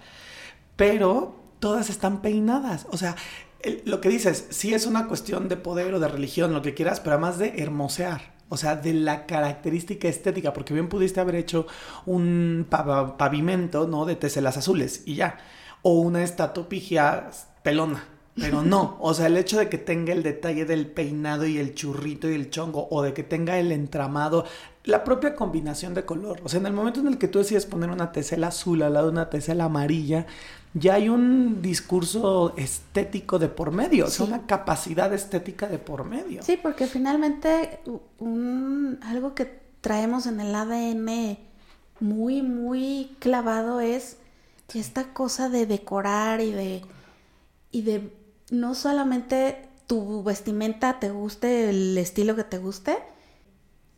[0.76, 2.86] pero todas están peinadas.
[2.90, 3.14] O sea,
[3.60, 6.74] el- lo que dices, sí es una cuestión de poder o de religión, lo que
[6.74, 8.34] quieras, pero además de hermosear.
[8.48, 11.66] O sea, de la característica estética, porque bien pudiste haber hecho
[12.06, 14.04] un pa- pavimento, ¿no?
[14.06, 15.38] De teselas azules y ya.
[15.82, 17.30] O una estatopigia
[17.62, 18.04] pelona.
[18.38, 21.74] Pero no, o sea, el hecho de que tenga el detalle del peinado y el
[21.74, 24.44] churrito y el chongo, o de que tenga el entramado,
[24.84, 26.40] la propia combinación de color.
[26.44, 28.92] O sea, en el momento en el que tú decides poner una tesela azul al
[28.94, 30.26] lado de una tesela amarilla,
[30.78, 34.22] ya hay un discurso estético de por medio, Sí.
[34.22, 36.42] una capacidad estética de por medio.
[36.42, 37.80] Sí, porque finalmente
[38.18, 41.38] un, algo que traemos en el ADN
[42.00, 44.18] muy, muy clavado es
[44.74, 46.82] esta cosa de decorar y de,
[47.70, 48.12] y de
[48.50, 52.98] no solamente tu vestimenta te guste, el estilo que te guste,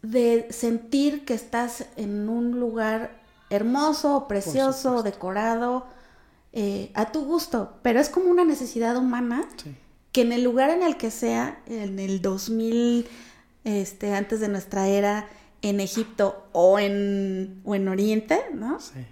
[0.03, 3.21] de sentir que estás en un lugar
[3.51, 5.87] hermoso, precioso, decorado,
[6.53, 9.75] eh, a tu gusto, pero es como una necesidad humana Sí,
[10.13, 13.07] que en el lugar en el que sea, en el 2000,
[13.65, 15.29] este, antes de nuestra era,
[15.63, 18.81] en Egipto o en, o en Oriente, ¿no?
[18.81, 19.05] sí.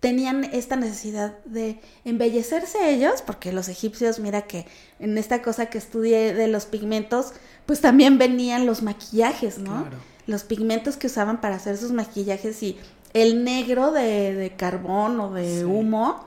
[0.00, 4.66] Tenían esta necesidad de embellecerse ellos, porque los egipcios, mira que
[4.98, 7.34] en esta cosa que estudié de los pigmentos,
[7.66, 9.82] pues también venían los maquillajes, ¿no?
[9.82, 9.98] Claro.
[10.26, 12.78] Los pigmentos que usaban para hacer sus maquillajes y
[13.14, 16.24] el negro de, de carbón o de Sí, humo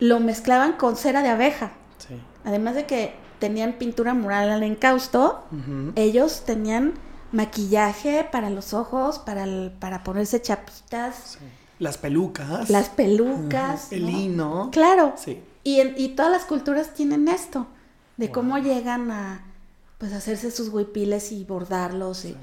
[0.00, 1.72] lo mezclaban con cera de abeja.
[1.98, 2.14] Sí.
[2.44, 5.44] Además de que tenían pintura mural al encausto,
[5.96, 6.94] ellos tenían
[7.32, 11.38] maquillaje para los ojos, para, el- para ponerse chapitas.
[11.78, 12.70] Las pelucas.
[12.70, 13.92] las pelucas.
[13.92, 14.08] El ¿no?
[14.18, 14.68] lino.
[14.72, 15.14] Claro.
[15.16, 15.42] Sí.
[15.64, 17.66] Y, en- y todas las culturas tienen esto,
[18.16, 19.44] de cómo llegan a
[19.98, 22.36] pues hacerse sus huipiles y bordarlos, y-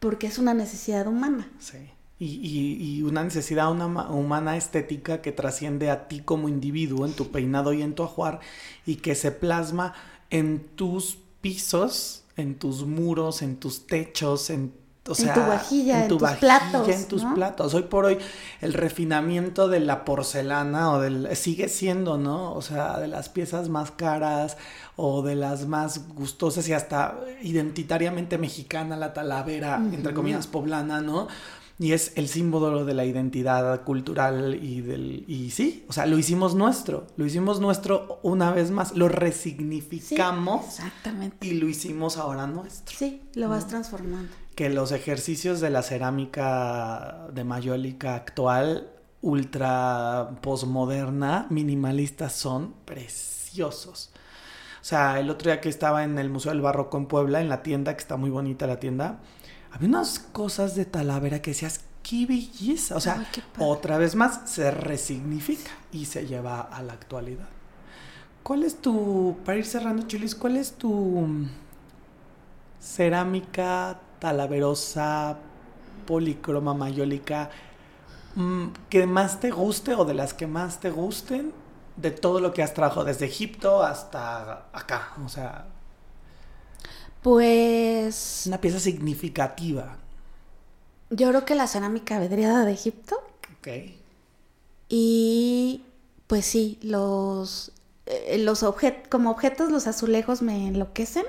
[0.00, 1.48] porque es una necesidad humana.
[1.58, 1.78] Sí.
[2.24, 7.12] Y, y- y una necesidad una humana estética que trasciende a ti como individuo en
[7.14, 8.38] tu peinado y en tu ajuar
[8.86, 9.94] y que se plasma
[10.30, 14.72] en tus pisos, en tus muros, en tus techos, en,
[15.08, 17.34] o En tu vajilla, en tus vajilla, platos, en tus ¿no?
[17.34, 17.74] platos.
[17.74, 18.18] Hoy por hoy
[18.60, 22.54] el refinamiento de la porcelana o del sigue siendo, ¿no?
[22.54, 24.56] O sea, de las piezas más caras
[24.94, 31.26] o de las más gustosas y hasta identitariamente mexicana la talavera, entre comillas, poblana, ¿no?
[31.82, 36.16] Y es el símbolo de la identidad cultural y del y sí, o sea, lo
[36.16, 41.44] hicimos nuestro, lo hicimos nuestro una vez más, lo resignificamos exactamente.
[41.44, 42.96] y lo hicimos ahora nuestro.
[42.96, 44.32] Sí, lo vas transformando.
[44.54, 54.12] Que los ejercicios de la cerámica de mayólica actual, ultra posmoderna, minimalista, son preciosos.
[54.80, 57.48] O sea, el otro día que estaba en el Museo del Barroco en Puebla, en
[57.48, 59.18] la tienda, que está muy bonita la tienda,
[59.72, 62.96] había unas cosas de Talavera que decías, qué belleza.
[62.96, 67.48] O sea, Ay, otra vez más se resignifica y se lleva a la actualidad.
[68.42, 71.46] ¿Cuál es tu, para ir cerrando, Chulis, cuál es tu
[72.80, 75.38] cerámica talaverosa,
[76.06, 77.50] policroma, mayólica,
[78.34, 81.52] mm, que más te guste o de las que más te gusten
[81.96, 85.12] de todo lo que has trabajado desde Egipto hasta acá?
[85.24, 85.66] O sea,
[87.22, 89.96] Pues una pieza significativa.
[91.10, 93.16] yo creo que la cerámica vidriada de Egipto
[93.58, 93.68] Ok.
[94.88, 95.84] y
[96.26, 97.72] pues sí, los,
[98.06, 101.24] eh, los objetos, como objetos los azulejos me enloquecen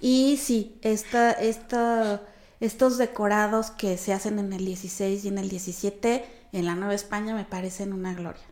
[0.00, 2.22] y sí, esta, esta,
[2.60, 6.94] estos decorados que se hacen en el 16 y en el 17 en la Nueva
[6.94, 8.42] España me parecen una gloria.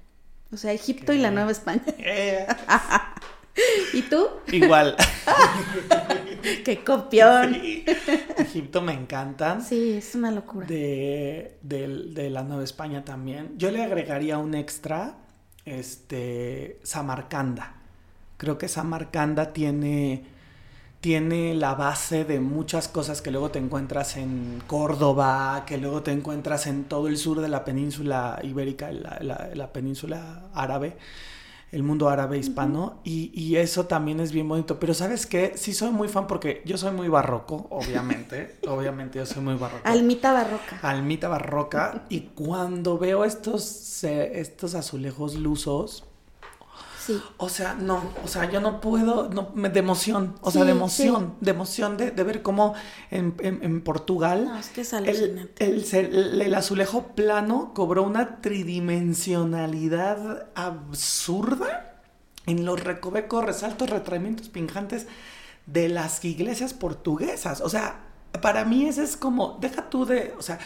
[0.52, 1.30] O sea, Egipto y la.
[1.30, 1.84] Nueva España.
[1.98, 2.44] Eh,
[3.92, 4.26] ¿Y tú?
[4.52, 4.96] igual.
[6.64, 7.54] ¡Qué copión!
[7.54, 7.84] Sí.
[8.38, 9.62] Egipto me encantan.
[9.62, 10.66] Sí, es una locura.
[10.66, 13.54] de, del- de la Nueva España también.
[13.58, 15.16] Yo le agregaría un extra,
[15.64, 17.74] este, Samarcanda.
[18.36, 20.24] Creo que Samarcanda tiene,
[21.00, 26.12] tiene la base de muchas cosas que luego te encuentras en Córdoba, que luego te
[26.12, 30.96] encuentras en todo el sur de la península ibérica, la, la- la península árabe.
[31.70, 34.78] El mundo árabe hispano, y, y eso también es bien bonito.
[34.80, 35.52] Pero ¿sabes qué?
[35.56, 38.58] Sí soy muy fan porque yo soy muy barroco, obviamente.
[38.68, 40.78] obviamente yo soy muy barroco Almita barroca.
[40.82, 46.04] almita barroca y cuando veo estos eh, estos azulejos lusos
[47.06, 47.20] Sí.
[47.38, 50.72] o sea no o sea yo no puedo no me- de emoción o sea de
[50.72, 52.74] emoción de emoción de, de ver cómo
[53.10, 58.40] en, en- en Portugal No, es que es el, el- el azulejo plano cobró una
[58.40, 61.86] tridimensionalidad absurda
[62.46, 65.06] en los recovecos, resaltos, retraimientos pinjantes
[65.66, 67.60] de las iglesias portuguesas.
[67.60, 68.00] O sea,
[68.42, 70.58] para mí ese es como, deja tú de, o sea,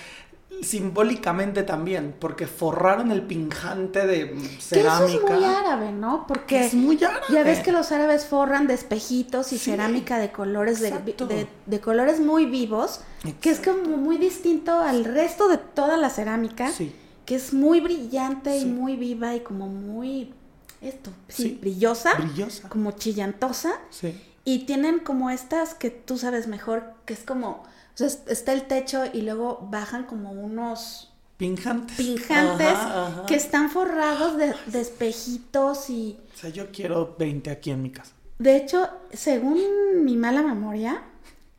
[0.62, 5.34] simbólicamente también, porque forraron el pinjante de Que eso cerámica.
[5.34, 6.26] es muy árabe, ¿no?
[6.26, 7.20] Porque Es muy árabe.
[7.30, 11.26] ya ves que los árabes forran de espejitos y Sí, cerámica de colores de, exacto.
[11.26, 13.00] de- de colores muy vivos,
[13.40, 16.94] que es como muy distinto al resto de toda la cerámica, Sí.
[17.26, 18.66] que es muy brillante Sí.
[18.66, 20.32] y muy viva y como muy
[20.80, 21.58] esto, sí, Sí.
[21.60, 22.68] brillosa, Brillosa.
[22.68, 23.72] como chillantosa.
[23.90, 24.20] Sí.
[24.44, 27.62] Y tienen como estas que tú sabes mejor, que es como,
[27.94, 31.96] o sea, es- está el techo y luego bajan como unos Pinjantes.
[31.96, 33.26] pinjantes Ajá, ajá.
[33.26, 36.18] que están forrados de, de espejitos y...
[36.34, 38.12] O sea, yo quiero 20 aquí en mi casa.
[38.38, 39.58] De hecho, según
[40.04, 41.02] mi mala memoria,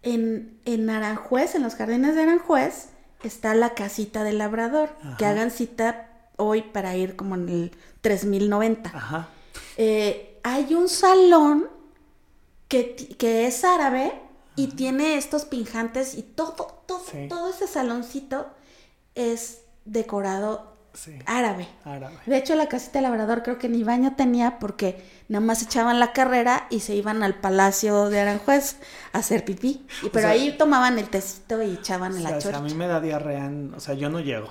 [0.04, 2.90] en, en Aranjuez, en los jardines de Aranjuez,
[3.24, 7.72] está la casita del labrador, que hagan cita hoy para ir como en el
[8.02, 8.92] 3090.
[8.94, 9.30] Ajá.
[9.78, 11.68] Eh, hay un salón
[12.68, 14.14] que, que es árabe
[14.56, 17.28] y tiene estos pinjantes y todo, todo, Sí.
[17.30, 18.48] todo ese saloncito
[19.16, 21.12] es decorado Sí.
[21.26, 21.68] árabe.
[21.84, 22.18] Árabe.
[22.26, 26.00] De hecho, la casita del labrador creo que ni baño tenía porque nada más echaban
[26.00, 28.78] la carrera y se iban al palacio de Aranjuez
[29.12, 29.86] a hacer pipí.
[30.04, 32.62] Y, pero sea- ahí tomaban el tecito y echaban O la sea, si a chorcha.
[32.62, 34.48] mí me da diarrea, en- o sea, yo no llego.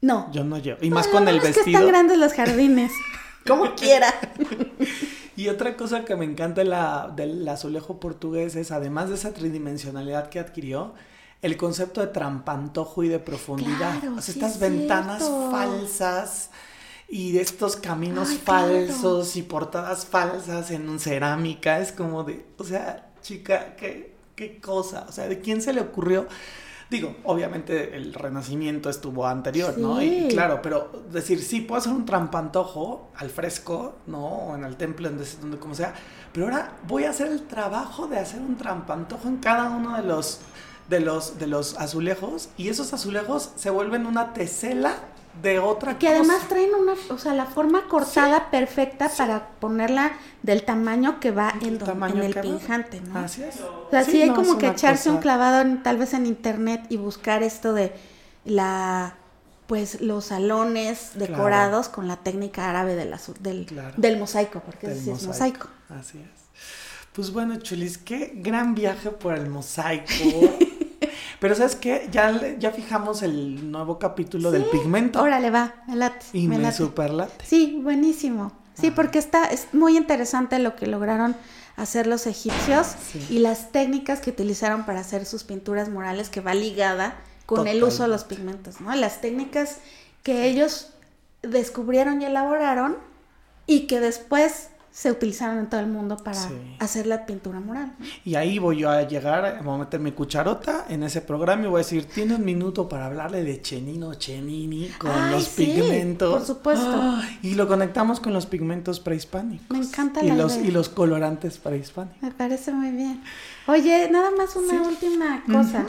[0.00, 0.28] No.
[0.32, 0.78] Yo no llego.
[0.80, 1.78] Y más No, con no, el es que vestido.
[1.78, 2.90] están grandes los jardines.
[3.46, 4.12] Como quiera.
[5.38, 10.30] Y otra cosa que me encanta la, del azulejo portugués es, además de esa tridimensionalidad
[10.30, 10.94] que adquirió,
[11.42, 14.00] el concepto de trampantojo y de profundidad.
[14.00, 15.50] Claro, o sea, sí estas es ventanas cierto.
[15.52, 16.50] falsas
[17.08, 18.66] y de estos caminos Ay, claro.
[18.88, 21.78] falsos y portadas falsas en cerámica.
[21.78, 25.06] Es como de, o sea, chica, qué, qué cosa.
[25.08, 26.26] O sea, ¿de quién se le ocurrió?
[26.90, 30.02] Digo, obviamente el renacimiento estuvo anterior, ¿no?
[30.02, 34.26] Y, claro, pero decir, sí, puedo hacer un trampantojo al fresco, ¿no?
[34.26, 35.92] O en el templo, donde, donde como sea.
[36.32, 40.02] Pero ahora voy a hacer el trabajo de hacer un trampantojo en cada uno de
[40.02, 40.40] los,
[40.88, 42.48] de los, de los azulejos.
[42.56, 44.94] Y esos azulejos se vuelven una tesela
[45.42, 46.18] de otra Que cosa.
[46.18, 50.12] además traen una, o sea, la forma cortada perfecta para ponerla
[50.42, 52.42] del tamaño que va en, El don- tamaño en el que va.
[52.42, 53.18] pinjante, ¿no?
[53.20, 53.60] Así es.
[53.60, 56.26] O sea, sí, Sí, hay no, como que echarse un clavado en- tal vez en
[56.26, 57.92] internet y buscar esto de
[58.44, 59.14] la
[59.66, 61.32] pues los salones Claro.
[61.34, 63.92] decorados con la técnica árabe del, del, Claro.
[63.98, 65.68] del mosaico, porque del es mosaico.
[65.90, 66.62] Así es.
[67.12, 70.06] Pues bueno, Chulis, qué gran viaje por el mosaico.
[71.40, 72.08] Pero ¿sabes qué?
[72.10, 75.22] Ya, ya fijamos el nuevo capítulo del pigmento.
[75.22, 76.26] Órale, va, me late.
[76.32, 76.76] y me, late.
[76.76, 77.44] super late.
[77.44, 78.52] Sí, buenísimo.
[78.74, 81.36] Sí, porque está, es muy interesante lo que lograron
[81.76, 83.24] hacer los egipcios Sí.
[83.30, 87.16] y las técnicas que utilizaron para hacer sus pinturas murales que va ligada
[87.46, 88.94] con el uso de los pigmentos, ¿no?
[88.94, 89.78] Las técnicas
[90.22, 90.90] que ellos
[91.42, 92.96] descubrieron y elaboraron
[93.66, 94.68] y que después
[95.00, 96.76] se utilizaron en todo el mundo para Sí.
[96.80, 97.92] hacer la pintura mural.
[98.00, 98.04] ¿no?
[98.24, 101.66] Y ahí voy yo a llegar, voy a meter mi cucharota en ese programa y
[101.68, 105.66] voy a decir, tiene un minuto para hablarle de Chenino Chenini con Ay, los sí,
[105.66, 106.32] pigmentos.
[106.34, 107.14] por supuesto.
[107.42, 109.68] Y lo conectamos con los pigmentos prehispánicos.
[109.70, 110.66] Me encanta y la los idea.
[110.66, 112.20] Y los colorantes prehispánicos.
[112.20, 113.22] Me parece muy bien.
[113.68, 114.88] Oye, nada más una Sí.
[114.88, 115.86] última cosa.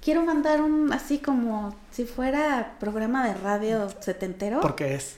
[0.00, 4.60] Quiero mandar un, así como si fuera programa de radio setentero.
[4.60, 5.16] Porque es.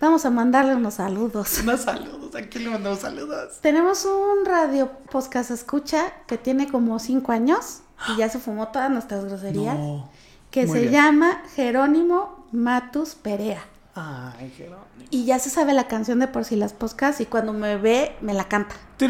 [0.00, 1.58] Vamos a mandarle unos saludos.
[1.62, 3.58] Unos saludos, ¿a quién le mandamos saludos?
[3.60, 8.90] Tenemos un radio podcast escucha que tiene como cinco años y ya se fumó todas
[8.90, 9.76] nuestras groserías.
[9.76, 10.08] No.
[10.52, 10.92] Que se bien.
[10.92, 13.60] llama Jerónimo Matus Perea.
[13.94, 14.86] Ay, Jerónimo.
[15.10, 18.14] Y ya se sabe la canción de Por si las podcast y cuando me ve
[18.20, 18.76] me la canta.
[18.98, 19.08] Por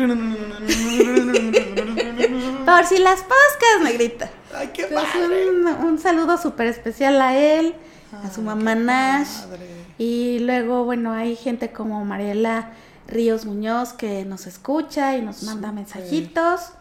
[2.86, 4.30] si las podcast me grita.
[4.54, 5.50] Ay, qué padre.
[5.50, 7.74] un, un saludo súper especial a él,
[8.24, 9.42] a su mamá Nash.
[9.42, 9.77] padre.
[9.98, 12.72] Y luego, bueno, hay gente como Mariela
[13.08, 16.72] Ríos Muñoz que nos escucha y nos manda mensajitos.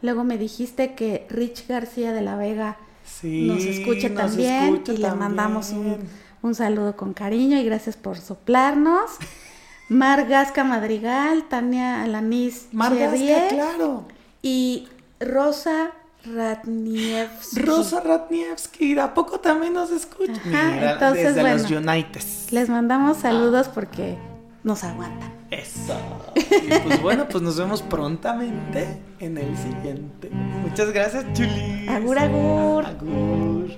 [0.00, 4.92] Luego me dijiste que Rich García de la Vega Sí, nos escucha nos también escucha
[4.92, 5.98] y le mandamos un,
[6.40, 9.10] un saludo con cariño y gracias por soplarnos.
[9.88, 14.06] Mar Gasca Madrigal, Tania Alanis Margasca, Cherrier claro.
[14.40, 14.88] y
[15.20, 15.92] Rosa
[16.24, 17.60] Ratnievsky.
[17.62, 20.32] Rosa Ratnievsky, ¿a poco también nos escucha?
[20.32, 21.92] Ajá, entonces, desde los bueno.
[21.92, 22.52] Uniteds.
[22.52, 24.18] Les mandamos saludos porque
[24.62, 25.32] nos aguantan.
[25.50, 25.96] Eso.
[26.34, 30.30] Y pues bueno, pues nos vemos prontamente en el siguiente.
[30.30, 31.88] Muchas gracias, Chuli.
[31.88, 32.86] Agur, agur.
[32.86, 33.70] Agur.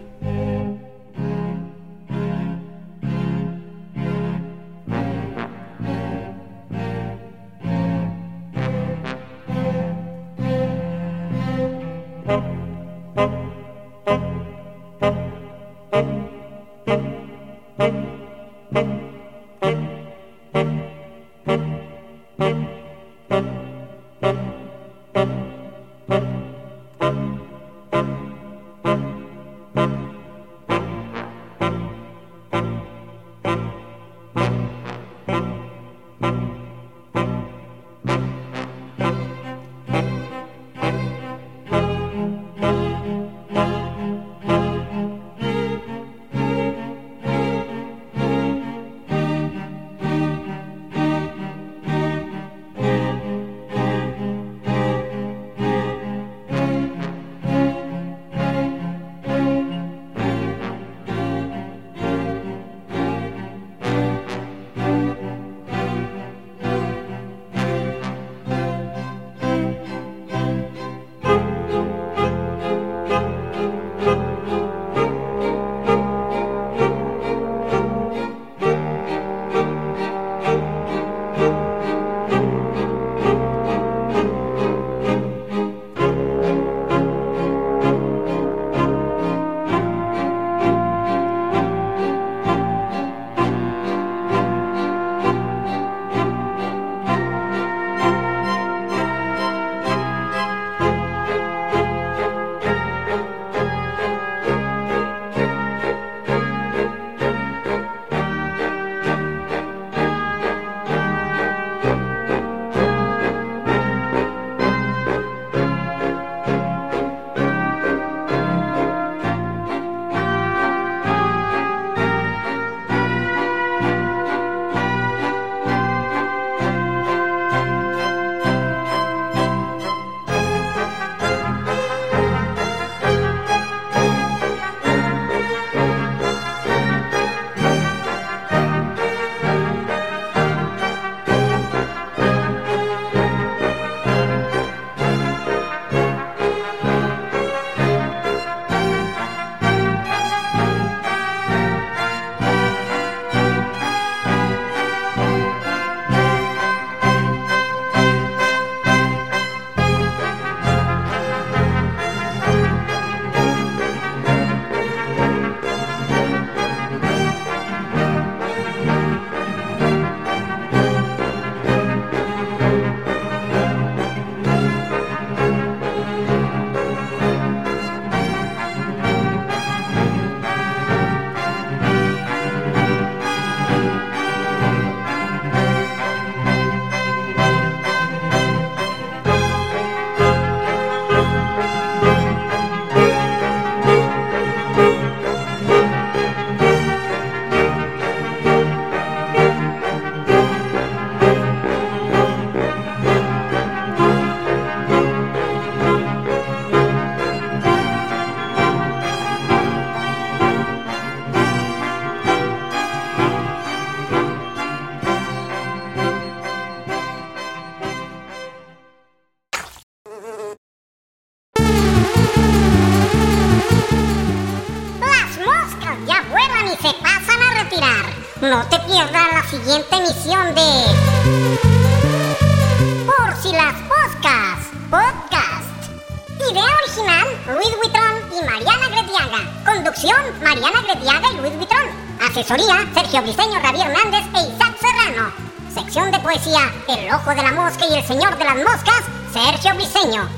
[243.15, 245.32] Sergio Briceño, Javier Hernández e Isaac Serrano.
[245.73, 249.73] Sección de poesía, El Ojo de la Mosca y El Señor de las Moscas, Sergio
[249.77, 250.28] Briceño.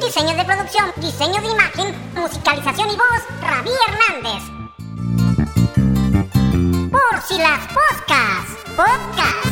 [0.00, 4.42] Diseño de producción, diseño de imagen, musicalización y voz, Ravi Hernández.
[6.90, 8.44] Por si las Poscas
[8.74, 9.43] Podcast.